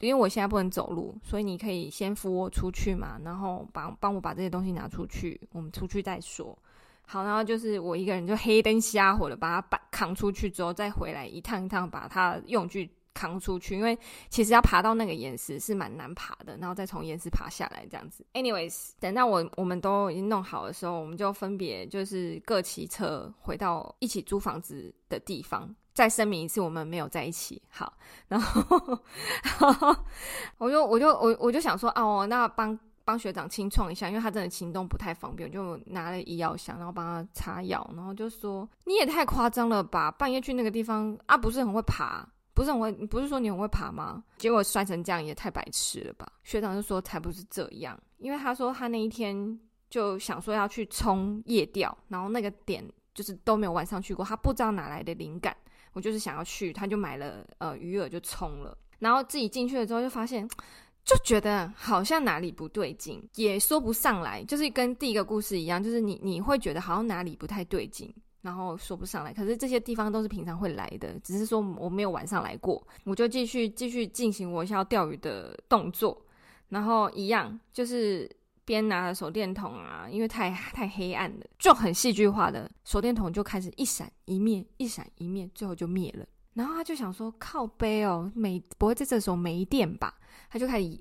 [0.00, 6.58] 因为我现在不能走路，所以你可以先扶我出去嘛，然后帮帮我把这些东西拿出去，我们出去再说。
[7.06, 12.90] 好，然后就是我一个人就黑灯瞎火的把他搬扛出去之后，再回来一趟一趟把他用具。
[13.18, 18.24] 扛出去，因为其实要爬到那个岩石是蛮难爬的，然后再从岩石爬下来这样子。
[18.34, 25.74] Anyways，等到我我们都已经弄好的时候，我们就分别就是各骑车回到一起租房子的地方。
[25.92, 27.60] 再声明一次，我们没有在一起。
[27.70, 27.92] 好，
[28.28, 28.62] 然后
[30.58, 42.24] 我就我就我我就想说，哦，那帮帮学长清创一下，因为他真的行动不太方便，我就拿了医药箱，然后帮他擦药，然后就说你也太夸张了吧，半夜去那个地方啊，不是很会爬。
[42.58, 44.24] 不是很会，不是说你很会爬吗？
[44.36, 46.26] 结果摔成这样也太白痴了吧！
[46.42, 49.56] 学长就说才不是这样，因为他说他那一天
[49.88, 55.56] 就想说要去冲夜钓，然后那个点就是都没有晚上去过，他不知道哪来的灵感，
[55.92, 60.44] 我就是想要去，他就买了呃鱼饵就冲了，然后自己进去了之后就发现，
[61.04, 68.12] 就觉得好像哪里不对劲，也说不上来，就是跟第一个故事一样，就是你你会觉得好像哪里不太对劲。
[68.40, 76.20] 然后说不上来，可是这些地方都是平常会来的，只是说我没有晚上来过，我就继续继续进行我要钓鱼的动作，
[76.68, 78.30] 然后一样就是
[78.64, 86.24] 边拿着手电筒啊，因为太太黑暗了，就很戏剧化的手电筒就开始一闪一灭，一闪一灭，最后就灭了。
[86.54, 90.14] 然后他就想说靠背哦，没不会在这时候没电吧？
[90.50, 91.00] 他就开始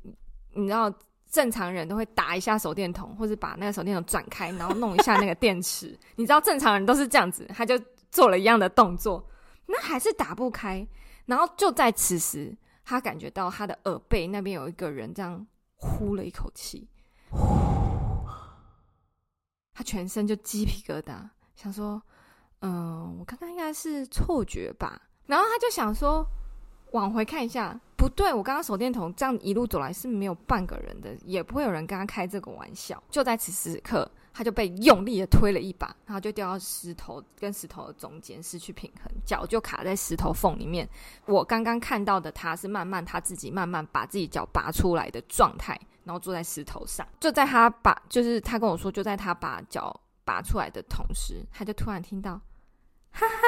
[0.53, 0.91] 你知道
[1.29, 5.97] 正常人都会打一下手电筒，或者把那个手电筒转开，然后弄一下那个电池。
[6.15, 7.77] 你知道正常人都是这样子，他就
[8.11, 9.27] 做了一样的动作，
[9.65, 10.87] 那还是打不开。
[11.25, 16.87] 然后就在此时，他感觉到他的耳背那边有一个人这样呼了一口气，
[19.73, 22.01] 他全身就鸡皮疙瘩，想说。
[22.61, 24.99] 嗯，我刚刚应该是错觉吧。
[25.27, 26.27] 然后他就想说，
[26.91, 33.01] 往回看一下，不对，我刚刚手电筒这样一路走来是没有半个人的，也不会有人跟他开这个玩笑。
[33.09, 40.87] 就在此时刻，他就被用力的推了一把，然后就掉到石头跟石头的中间，失去平衡，脚就卡在石头缝里面。
[41.25, 47.07] 我刚刚看到的他是慢慢他自己慢慢把自己脚拔出来的状态，然后坐在石头上。
[47.19, 49.99] 就在他把，就是他跟我说，就在他把脚。
[50.27, 52.33] 拔出来的同时，他就突然听到，
[53.11, 53.47] 哈哈，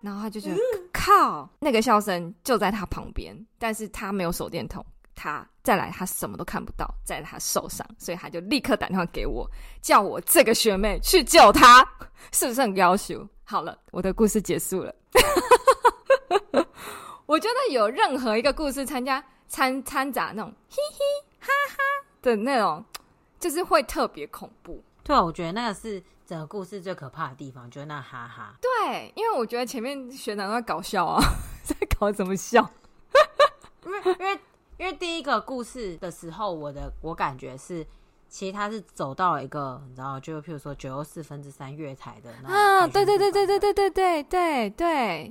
[0.00, 0.56] 然后他就觉得
[0.92, 4.84] 靠，那个笑声就在他旁边，但是他没有手电筒，
[5.14, 9.48] 他再来他什么都看不到，在他手上，所以他就立刻打电话给我，
[9.82, 11.86] 叫我这个学妹去救他，
[12.32, 13.28] 是不是很要求？
[13.44, 14.94] 好了，我的故事结束了。
[17.26, 20.98] 我觉得有任何一个故事参加掺掺杂那种嘻嘻
[21.38, 21.76] 哈哈
[22.22, 22.84] 的那种，
[23.38, 24.82] 就是会特别恐怖。
[25.04, 28.54] 对，我觉得那个是整个故事最可怕的地方，就是那哈哈。
[28.60, 31.20] 对，因为我觉得前面学长都在搞笑啊，
[31.66, 32.70] 在搞什么笑？
[33.84, 34.40] 因为因为
[34.78, 37.84] 因为第一个故事的时候，我的我感觉是，
[38.28, 45.24] 其实他是走到了一个，你知道，就譬如说九又四分之三月台的啊，对对对对对对对对对对。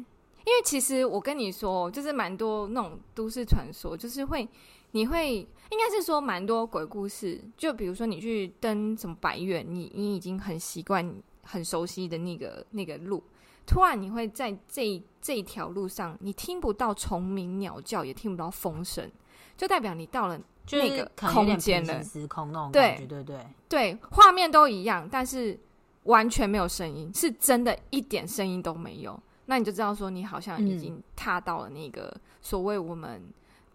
[0.46, 4.46] 因为其实我跟你说，就是蛮多那种都市传说，就是会。
[4.92, 13.24] 你会应该是说蛮多鬼故事，就比如说你去登什么白岳，你你已经很习惯、很熟悉的那个那个路，
[13.68, 19.08] 突然你会在这这条路上，你听不到虫鸣鸟叫，也听不到风声，
[19.56, 22.72] 就代表你到了那个空间了，时空那种。
[22.72, 23.46] 感觉，对对对？
[23.70, 25.60] 对，画面都一样，但是
[26.06, 33.22] 完全没有声音，是真的一点声音都没有，那你就知道说你好像已经踏到了那个所谓我们。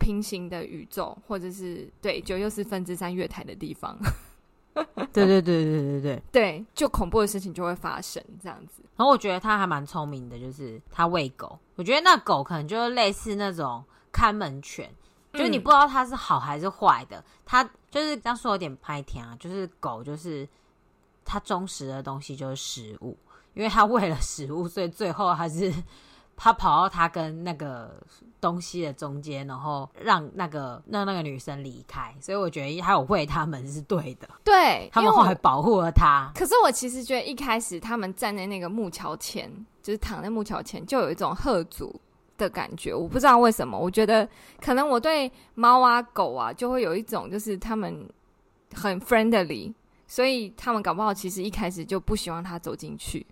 [0.04, 3.98] 平行的宇宙，或者是对九又四分之三月台的地方，
[5.14, 8.82] 对对对对对对对，就恐怖的事情就会发生这样子。
[8.96, 11.58] 然后我觉得他还蛮聪明的，就是他喂狗。
[11.76, 14.92] 我觉得那狗可能就是类似那种看门犬，
[15.32, 17.24] 就是你不知道它是好还是坏的。
[17.46, 20.46] 它、嗯、就是这样说有点拍甜啊，就是狗就是
[21.24, 23.16] 它忠实的东西就是食物，
[23.54, 25.72] 因为它为了食物，所以最后还是。
[26.36, 27.94] 他跑到他跟那个
[28.40, 34.28] 东西的中间，然后让那个让那个女生离开，所以我觉得还有喂他们是对的。
[34.42, 36.30] 对，他们后来保护了他。
[36.34, 39.50] 可是我其实觉得一开始他们站在那个木桥前，
[39.82, 41.98] 就是躺在木桥前，就有一种贺阻
[42.36, 42.92] 的感觉。
[42.92, 44.28] 我不知道为什么，我觉得
[44.60, 48.06] 可能我对猫啊狗啊就会有一种就是他们
[48.74, 49.72] 很 friendly，
[50.06, 53.24] 所以他们搞不好其实一开始就不希望他走进去，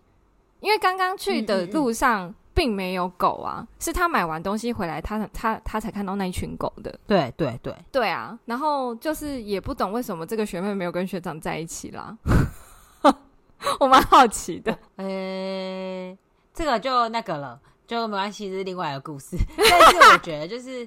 [0.61, 2.29] 因为刚刚去的路上。
[2.29, 6.99] 嗯嗯嗯并没有狗啊，是他买完东西回来，他他他才看到那一群狗的。
[7.07, 12.17] 对对对对啊，然后就是也不懂为什么这个学妹没有跟学长在一起啦，
[13.81, 14.77] 我蛮好奇的。
[14.97, 16.19] 呃、欸，
[16.53, 19.37] 这个就那个了，就没关系，是另外一个故事。
[19.57, 20.87] 但是我觉得就是，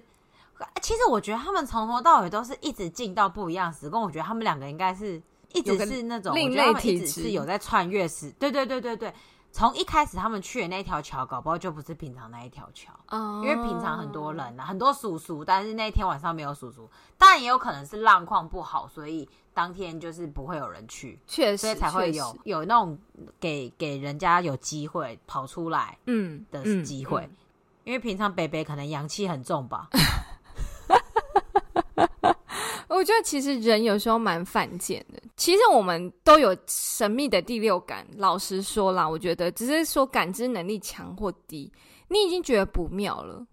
[0.81, 4.01] 其实我觉得他们从头到尾都是一直进到不一样时空。
[4.01, 5.21] 我觉得他们两个应该是
[5.53, 8.29] 一直是那种另类体质，是有在穿越时。
[8.37, 9.13] 对对对对对。
[9.55, 13.41] 从一开始他们去的那条桥，搞不好就不是平常那一条桥，oh.
[13.41, 22.99] 因为平常很多人啊，很多叔叔，但是那天晚上没有叔叔，当然也有可能是浪况不好，所以当天就是不会有人去，确实，所以才会有有那种
[23.39, 27.37] 给给人家有机会跑出来，嗯的机会，嗯嗯嗯、
[27.85, 29.87] 因为平常北北可能阳气很重吧。
[32.95, 35.21] 我觉得其实人有时候蛮犯贱的。
[35.35, 38.07] 其实我们都有神秘的第六感。
[38.15, 41.69] 老实说啦，我觉得只是说感知能力强或低，
[42.07, 43.45] 你已经觉得不妙了，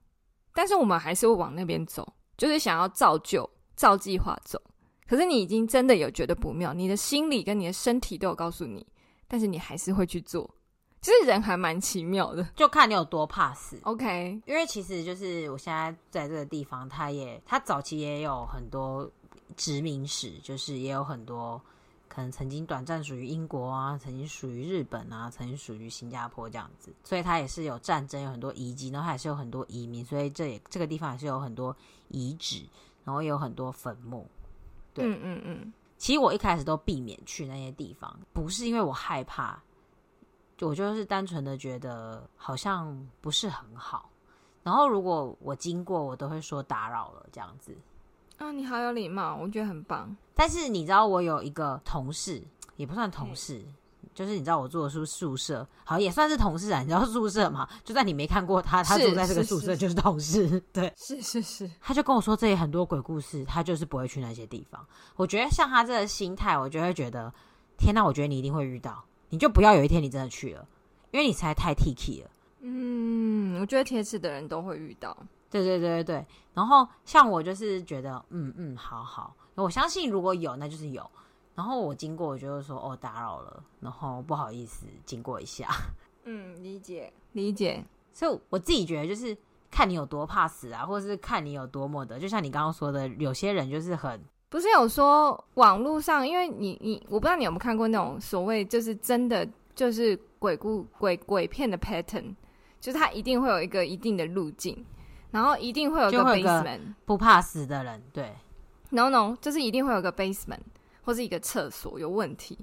[0.54, 2.06] 但是我们还是会往那边走，
[2.38, 4.62] 就是想要照旧、照计划走。
[5.08, 8.86] 可是你已经真的有觉得不妙，你的心理跟你的身体都有告诉你，
[9.26, 10.48] 但是你还是会去做。
[11.00, 13.76] 其实人还蛮奇妙的，就看你有多怕死。
[13.82, 19.10] OK，因为其实就是我现在在这个地方，他也他早期也有很多。
[19.56, 21.60] 殖民史就是也有很多
[22.08, 31.74] 可能曾经短暂属于英国啊，曾经属于日本啊，曾经属于新加坡这样子，所以它也是有战争，有很多遗迹，然后还是有很多移民，所以这也这个地方也是有很多
[32.08, 32.62] 遗址，
[33.04, 34.26] 然后也有很多坟墓。
[34.92, 35.72] 对，嗯嗯嗯。
[35.96, 39.62] 其实我一开始都避免去那些地方，不是因为我害怕，
[40.60, 44.10] 我就是单纯的觉得好像不是很好。
[44.62, 47.74] 然后如果我经过，我都会说打扰了这样子。
[48.38, 50.14] 啊，你好有礼貌，我觉得很棒。
[50.34, 52.42] 但是你知道，我有一个同事，
[52.76, 53.64] 也不算同事，
[54.14, 56.80] 就是你知道我住的是宿舍，好也算是同事啊。
[56.80, 57.68] 你知道宿舍嘛？
[57.84, 60.32] 就算你没看过他，他住在这个宿舍就是同事。
[60.42, 61.70] 是是是对，是是是。
[61.80, 64.84] 他就跟我说，这里很多鬼故事，他就是不会去那些地方。
[65.16, 67.32] 我觉得像他这个心态，我就会觉得，
[67.78, 68.04] 天哪！
[68.04, 70.66] 我觉得你一定会遇到，你就不要有一天你真的去了，
[71.12, 72.30] 因为你实在太 T K 了。
[72.60, 75.16] 嗯，我觉得铁齿的人都会遇到。
[75.52, 81.08] 对对对对对，然后像我就是觉得，嗯嗯，好好，我相信如果有，那就是有。
[81.54, 85.68] 然后我经过，我就说，哦，打扰了，然后不好意思，经过一下。
[86.24, 87.84] 嗯，理解理解。
[88.10, 89.36] 所以我自己觉得，就是
[89.70, 102.34] 看你有多怕死啊，或者是看你有多么的，就像你刚刚说的，有些人就是很不是有说网络上，因为你你，我不知道你有没有看过那种所谓就是真的就是鬼故鬼鬼片的 pattern，
[102.80, 104.82] 就是它一定会有一个一定的路径。
[105.32, 108.32] 然后一定会有个 basement，不怕死的人，对
[108.90, 110.60] ，no no，就是一定会有个 basement
[111.02, 112.56] 或是一个厕所有问题，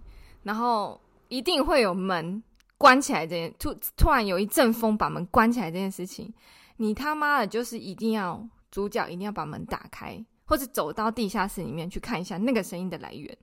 [0.43, 2.41] 然后一定会有门
[2.78, 6.34] 关起来这件突突然有一阵风把门关起来这件事情，
[6.78, 8.41] 你他妈的就是一定要
[8.72, 13.36] 主角一定要把门打开，或者走到地下室里面去看一下那个声音的来源。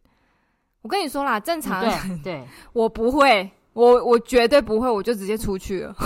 [0.83, 5.97] 我跟你说啦，正常人，对，对 我不会，我我绝对不会，我就直接出去了。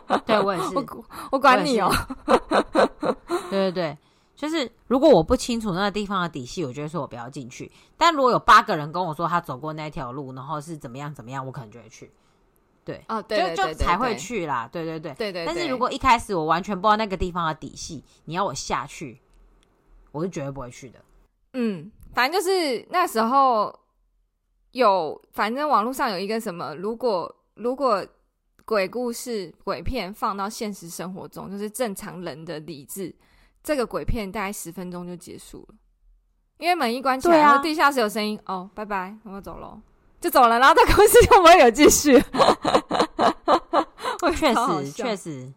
[0.26, 1.90] 对，我也是， 我，我管你哦。
[3.50, 3.98] 对对对，
[4.34, 7.70] 就是如果我不清楚那个地方的底细，我就会说我不要进去。
[7.96, 12.10] 但如果有八个人跟我说他走过那条路，然后是怎么样怎么样，我可能就会去。
[12.84, 14.68] 对，哦，对，就就才会去啦。
[14.72, 15.46] 对对对，对对，对。
[15.46, 19.20] 但是如果一开始我完全不知道那个地方的底细，你要我下去，
[20.10, 20.98] 我是绝对不会去的。
[21.52, 23.78] 嗯，反正就是那时候
[24.72, 28.04] 有，反正网络上有一个什么，如果如果。
[28.72, 33.14] 鬼故事、鬼片放到现实生活中，就是正常人的理智。
[33.62, 35.74] 这个鬼片大概十分钟就结束了，
[36.56, 39.78] 因为门一关起来，啊、然后地下室有声音，哦，拜拜，我要走喽，
[40.22, 40.58] 就走了。
[40.58, 42.18] 然后这故事就不会有继续。
[44.34, 45.52] 确实，确实，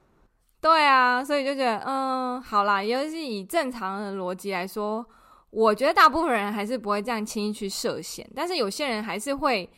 [0.60, 5.06] 对啊，所以就觉得，嗯，好啦，尤其是以正常的逻辑来说，
[5.52, 9.70] 我觉得大部分人还是不会这样轻易去涉险，但是有些人还是会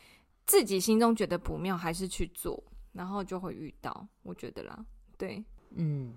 [0.44, 2.60] 自己心中觉得不妙，还是去做。
[2.98, 4.84] 然后就会遇到，我觉得啦，
[5.16, 5.40] 对，
[5.70, 6.12] 嗯，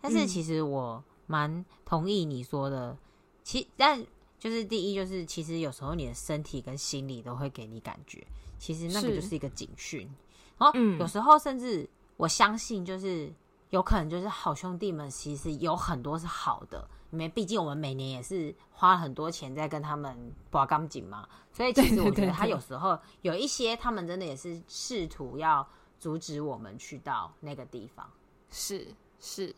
[0.00, 2.98] 但是其实我蛮同意你说的，嗯、
[3.42, 4.02] 其但
[4.38, 8.26] 就是第一就是其实有时候你的身体跟心理都会给你感觉，
[8.58, 9.36] 其实那个就是。
[9.36, 10.08] 一个警讯，
[10.56, 11.86] 然后有时候甚至
[12.16, 13.30] 我相信就是
[13.68, 20.16] 有可能就是好兄弟们其实有很多是好的，因为毕竟我们每年也是花了很多钱在跟他们
[20.50, 25.68] 拔钢筋嘛，所以其实我觉得他有时候有一些他们真的也是试图要。
[25.98, 28.08] 阻止我们去到那个地方，
[28.50, 28.86] 是
[29.18, 29.54] 是，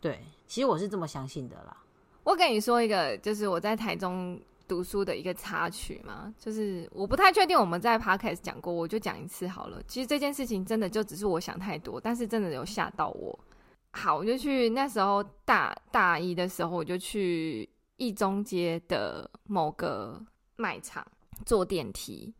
[0.00, 1.76] 对，其实我是这么相信的啦。
[2.22, 9.82] 我跟你说一个，就是我在台中读书的一个插曲嘛，就是我不太确定我们在 Podcast 讲过，我就讲一次好了。
[9.88, 13.38] 其实这件事情真的就只是我想太多，但是真的有吓到我。
[13.92, 20.22] 好，我就去那时候大大一的时候，我就去一中街的某个
[20.56, 21.04] 卖场
[21.44, 22.32] 坐电梯。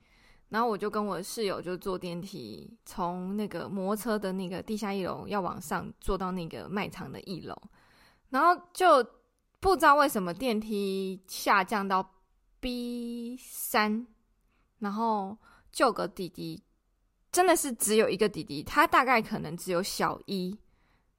[0.50, 7.56] 然后我就跟我室友就坐电梯，从那个摩车的那个地下一楼要往上坐到那个卖场的一楼，
[8.30, 9.02] 然后就
[9.60, 12.16] 不知道为什么电梯下降到
[12.58, 14.06] B 三，
[14.80, 15.38] 然后
[15.70, 16.62] 就个弟弟，
[17.30, 20.58] 真的是只有一个弟弟，他大概可能只有小一，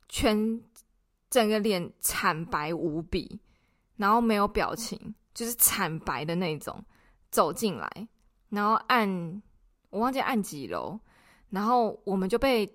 [0.10, 0.62] 全
[1.30, 3.40] 整个脸惨白无比，
[3.96, 6.84] 然后没有表情，就是惨白的那种
[7.30, 8.08] 走进来。
[8.52, 9.41] 然后按，
[9.89, 10.97] 我忘记按几楼，
[11.49, 12.70] 然后我们就被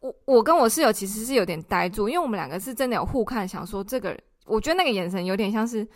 [0.00, 5.86] 我我跟我室友其实是有点呆住，因为我们两个是真的有互看，想说这个，我觉得那个眼神有点像是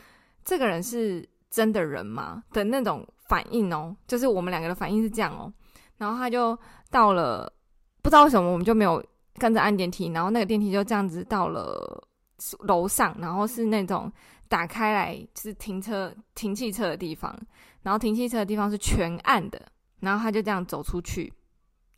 [0.45, 5.53] 这个人是真的人吗的那种反应哦，就是我们两个的反应是这样哦。
[5.97, 6.57] 然后他就
[6.91, 7.53] 到了，
[8.03, 9.05] 不知道为什么我们就没有
[9.39, 12.07] 跟着按电梯，然后那个电梯就这样子到了
[12.61, 14.13] 楼上，然后是那种
[14.47, 17.37] 打开来就是停车停汽车的地方。
[17.87, 19.65] 然后停汽车的地方是全暗的，
[20.01, 21.33] 然后他就这样走出去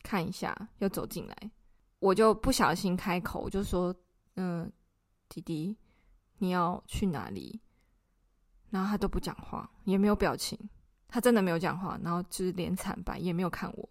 [0.03, 1.51] 看一下，又走进来，
[1.99, 3.95] 我就不小心开口，我就说
[4.36, 4.70] ：“嗯，
[5.30, 5.74] 弟弟，
[6.41, 7.59] 你要去哪里？”
[8.68, 10.59] 然后他都不讲话，也没有表情，
[11.09, 13.89] 他真的没有讲话，然后就是脸惨白，也没有看我。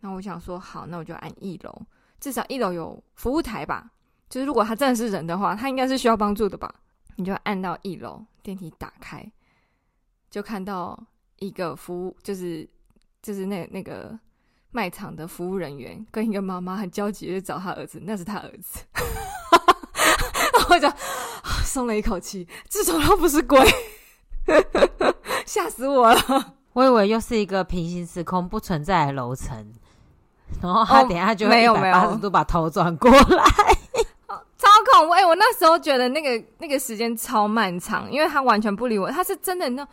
[0.00, 1.86] 然后我想说：“好，那我就按一楼，
[2.18, 3.92] 至少一楼有服务台吧？
[4.28, 6.74] 就是如果他真的是人的话，他应该是需要帮助的吧？”
[7.14, 9.30] 你就按到一楼，电梯打开，
[10.28, 11.06] 就看到。
[11.40, 12.68] 一个服务就是
[13.22, 14.16] 就是那那个
[14.72, 18.80] 卖场的服务人员跟一个妈妈很焦急的找他儿子，那是他儿子，
[20.52, 20.86] 然后我就
[21.64, 23.58] 松了一口气，至少他不是鬼，
[25.46, 26.54] 吓死我了！
[26.74, 29.72] 我以为又是一个平行时空不存在的楼层，
[30.60, 33.44] 然后他等一下就会一百八十度把头转过来，
[34.28, 35.14] 哦、超恐怖！
[35.14, 39.88] 哎、欸，我那时候觉得那个那个时间超漫长，因为他完全不理我，他是真的那。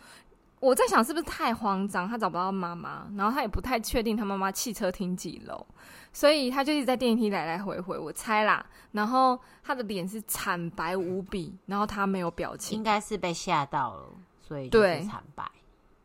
[0.60, 5.64] 我在想是不是太慌张，他找不到妈妈，然后他也不太确定他妈妈汽车停几楼，
[6.12, 7.96] 所以他就一直在电梯来来回回。
[7.96, 14.08] 我猜啦，然后他的脸是惨白无比，然后他没有表情，应该是被吓到了，
[14.40, 15.44] 所以就是惨白。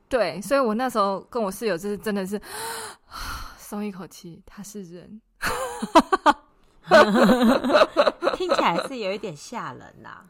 [0.08, 2.40] 对，所以我那时候跟我室友就是真的是
[3.58, 5.20] 松一口气，他是人，
[8.36, 10.24] 听起来是有一点吓人呐。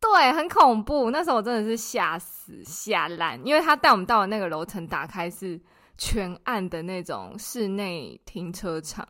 [0.00, 1.10] 对，很恐怖。
[1.10, 5.60] 那时候我真的是吓死吓烂，因为他带我们到的那个楼层，打开是
[5.96, 9.06] 全暗的那种室内停车场，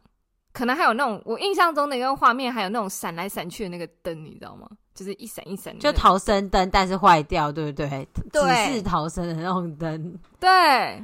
[0.53, 4.67] 可能还有那种我印象中的一个画面，还有那种闪来闪去的那个灯，你知道吗？
[4.95, 8.09] 就是一闪一闪，就逃生灯，但是坏掉，对不对？
[8.33, 10.19] 对，指示逃生的那种灯。
[10.41, 10.49] 对，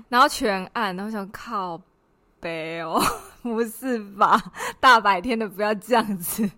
[0.08, 1.80] 然后全暗，然后想靠
[2.40, 3.00] 北哦，
[3.42, 4.42] 不是吧？
[4.80, 6.50] 大白天的不要这样子。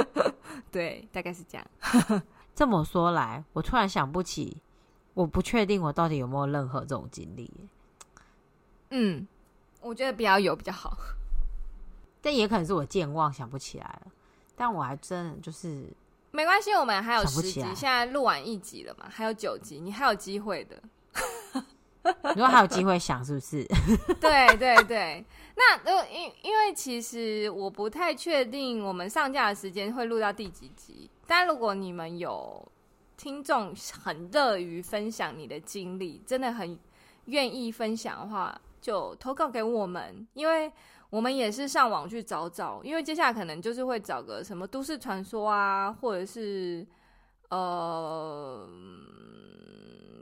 [0.72, 2.22] 对，大概是这样。
[2.54, 4.58] 这么说来，我突然想不起，
[5.14, 7.50] 我不确定我到底有没有任何这种经历。
[8.90, 9.26] 嗯，
[9.80, 10.96] 我觉得比较有比较好，
[12.22, 14.12] 但也可能是我健忘想不起来了。
[14.54, 15.92] 但我还真的就是
[16.30, 20.80] 没关系，我们还有十集，现在录完一集了嘛，还有九集，你还有机会的。
[22.34, 23.64] 你说还有机会想是不是？
[24.20, 25.24] 对对对，
[25.56, 31.10] 那呃，因因为其实我不太确定我们上架的时间会录到第几集。
[31.26, 32.66] 但如果你们有
[33.16, 36.78] 听众很乐于分享你的经历，真的很
[37.26, 40.70] 愿意分享的话，就投稿给我们，因为
[41.10, 46.86] 我们也是上网去找找，因为接下来可能就是会找个什么都市传说啊，或者是
[47.50, 48.68] 呃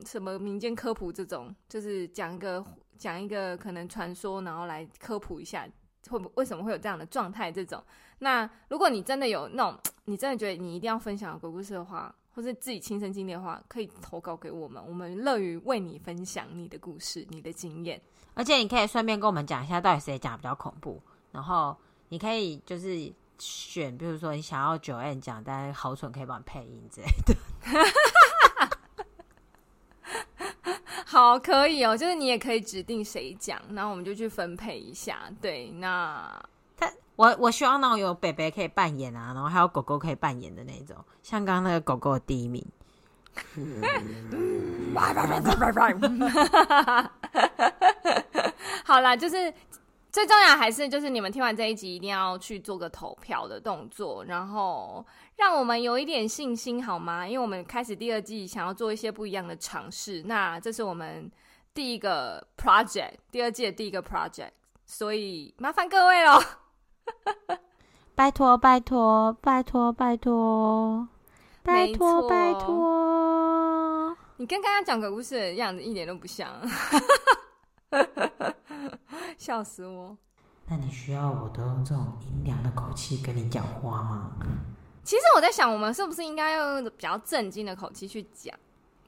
[0.06, 2.64] 什么民间科普这种，就是讲一个
[2.96, 5.68] 讲一个可能传说，然后来科普一下。
[6.10, 7.52] 会为什么会有这样的状态？
[7.52, 7.80] 这种，
[8.22, 18.00] 那如果你真的有那种，你真的觉得你一定要分享鬼故事的话，或是自己亲身经历的话，可以投稿给我们，我们乐于为你分享你的故事、你的经验。
[18.34, 21.02] 而且你可以顺便跟我们讲一下，到底谁讲比较恐怖。
[21.32, 21.76] 然后
[22.10, 27.34] 你可以就是选，比如说你想要 Joanne 讲，但是好蠢可以帮你配音之类的。
[31.04, 35.30] 好，可以哦，就是你也可以指定谁讲，然后我们就去分配一下。
[35.40, 36.51] 对，那他
[37.16, 42.64] 我我希望那种有北北可以扮演啊，然后还有狗狗可以扮演的那种，像刚刚那个狗狗的第一名。
[48.84, 49.52] 好啦，就是。
[50.12, 55.02] 最重要还是就是你们听完这一集一定要去做个投票的动作，然后
[55.36, 57.26] 让我们有一点信心好吗？
[57.26, 61.32] 因为我们开始第二季想要做一些不一样的尝试，那这是我们
[61.72, 64.50] 第一个 project，第二季的第一个 project，
[64.84, 66.42] 所以麻烦各位喽，
[68.14, 71.08] 拜托拜托拜托拜托
[71.62, 76.48] 拜托拜托，你跟刚刚讲鬼故事的样子一点都不像。
[79.38, 80.16] 笑死我！
[80.66, 84.32] 那你需要我都用这种阴凉的口气跟你讲话吗？
[85.04, 88.54] 其实我在想，我们是不是应该用比较震惊的口气去讲？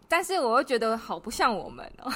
[0.08, 2.12] 但是我又觉得好不像我们哦。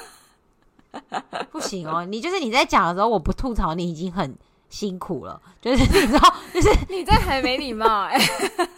[1.51, 4.37] 不行哦，你就是你在讲的时候，我不吐槽你已经很
[4.69, 5.41] 辛苦了。
[5.61, 8.19] 就是你知道，就是 你这很没礼貌哎。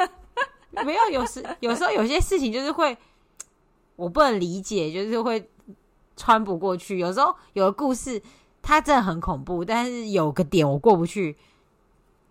[0.85, 2.97] 没有，有时有时候有些事情就是会
[3.97, 5.49] 我不能理解，就是会。
[6.17, 8.21] 穿不过去，有时候有的故事，
[8.61, 11.35] 它真的很恐怖，但是有个点我过不去。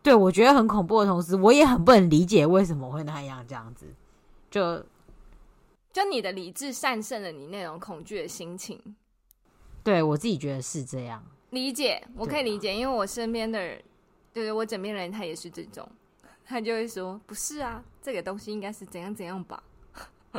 [0.03, 3.87] 对，我觉得很恐怖的同时，我也很不能理解为什么会那样这样子。
[4.51, 4.85] 就
[5.91, 8.95] 就你的理智战胜了你那种恐惧的心情。
[9.83, 11.23] 对，我自己觉得是这样。
[11.51, 13.83] 理解，我可以理解，因为我身边的人，
[14.31, 15.87] 对我枕边人，他也是这种，
[16.45, 19.63] 他就会说：“不是啊，这个东西应该是怎样怎样吧。”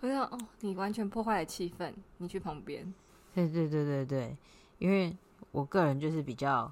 [0.00, 2.92] 我说哦，你完全破坏了气氛，你去旁边。
[3.34, 4.36] 对对对对对，
[4.78, 5.16] 因为
[5.52, 6.70] 我个人就是比较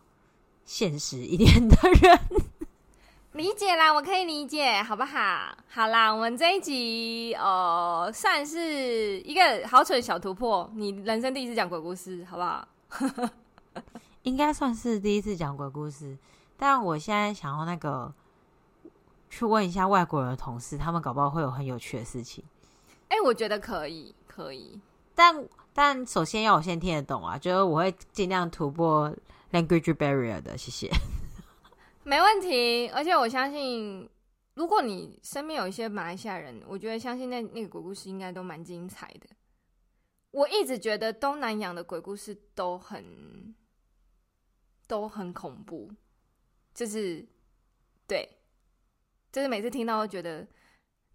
[0.65, 2.19] 现实一点的人，
[3.33, 5.57] 理解啦，我可以理解，好不好？
[5.69, 12.69] 好啦，我们这一集呃，算是一个好蠢小突破，你人生第一次讲鬼故事，好不好？
[14.23, 16.17] 应该算是第一次讲鬼故事，
[16.57, 18.13] 但我现在想要那个。
[19.35, 22.45] 去问一下外国人的同事，他们搞不好会有很有趣的事情。
[23.09, 24.79] 哎、欸，我觉得可以，可以。
[25.15, 29.11] 但但首先要我先听得懂啊，就是我会尽量突破
[29.53, 30.59] language barrier 的。
[30.59, 30.91] 谢谢。
[32.05, 34.07] 没问题，而且我相信
[34.53, 39.27] 如果你身边有一些马来西亚人，我觉得相信那那个鬼故事应该都蛮精彩的。
[40.33, 43.55] 我一直觉得东南亚的鬼故事都很
[44.89, 45.91] 都很恐怖，
[46.75, 47.25] 就是
[48.07, 48.29] 对，
[49.31, 50.47] 就是每次听到都觉得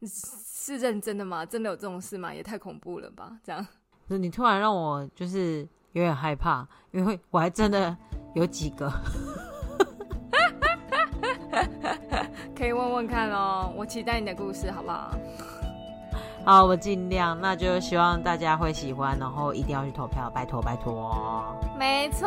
[0.04, 1.46] 是认真的吗？
[1.46, 2.34] 真的有这种事吗？
[2.34, 3.40] 也太恐怖了吧！
[3.44, 3.68] 这样，
[4.08, 7.98] 你突然让我就是有点害怕，因为我还真的
[8.36, 8.92] 有几个。
[12.56, 15.18] 可以问问看哦，我期待你的故事，好不好？
[16.48, 21.12] 好，我尽量，那就希望大家会喜欢，然后一定要去投票，拜托拜托。
[21.78, 22.26] 没错，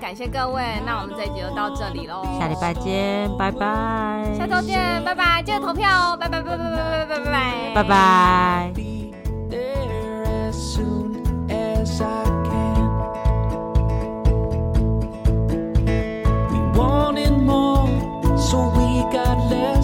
[0.00, 4.24] 感谢各位，那我们这一集就到这里喽，下礼拜见，拜拜。
[4.34, 8.72] 下周见，拜拜，记得投票哦，拜拜拜拜拜拜拜拜拜拜。
[19.10, 19.79] Got left.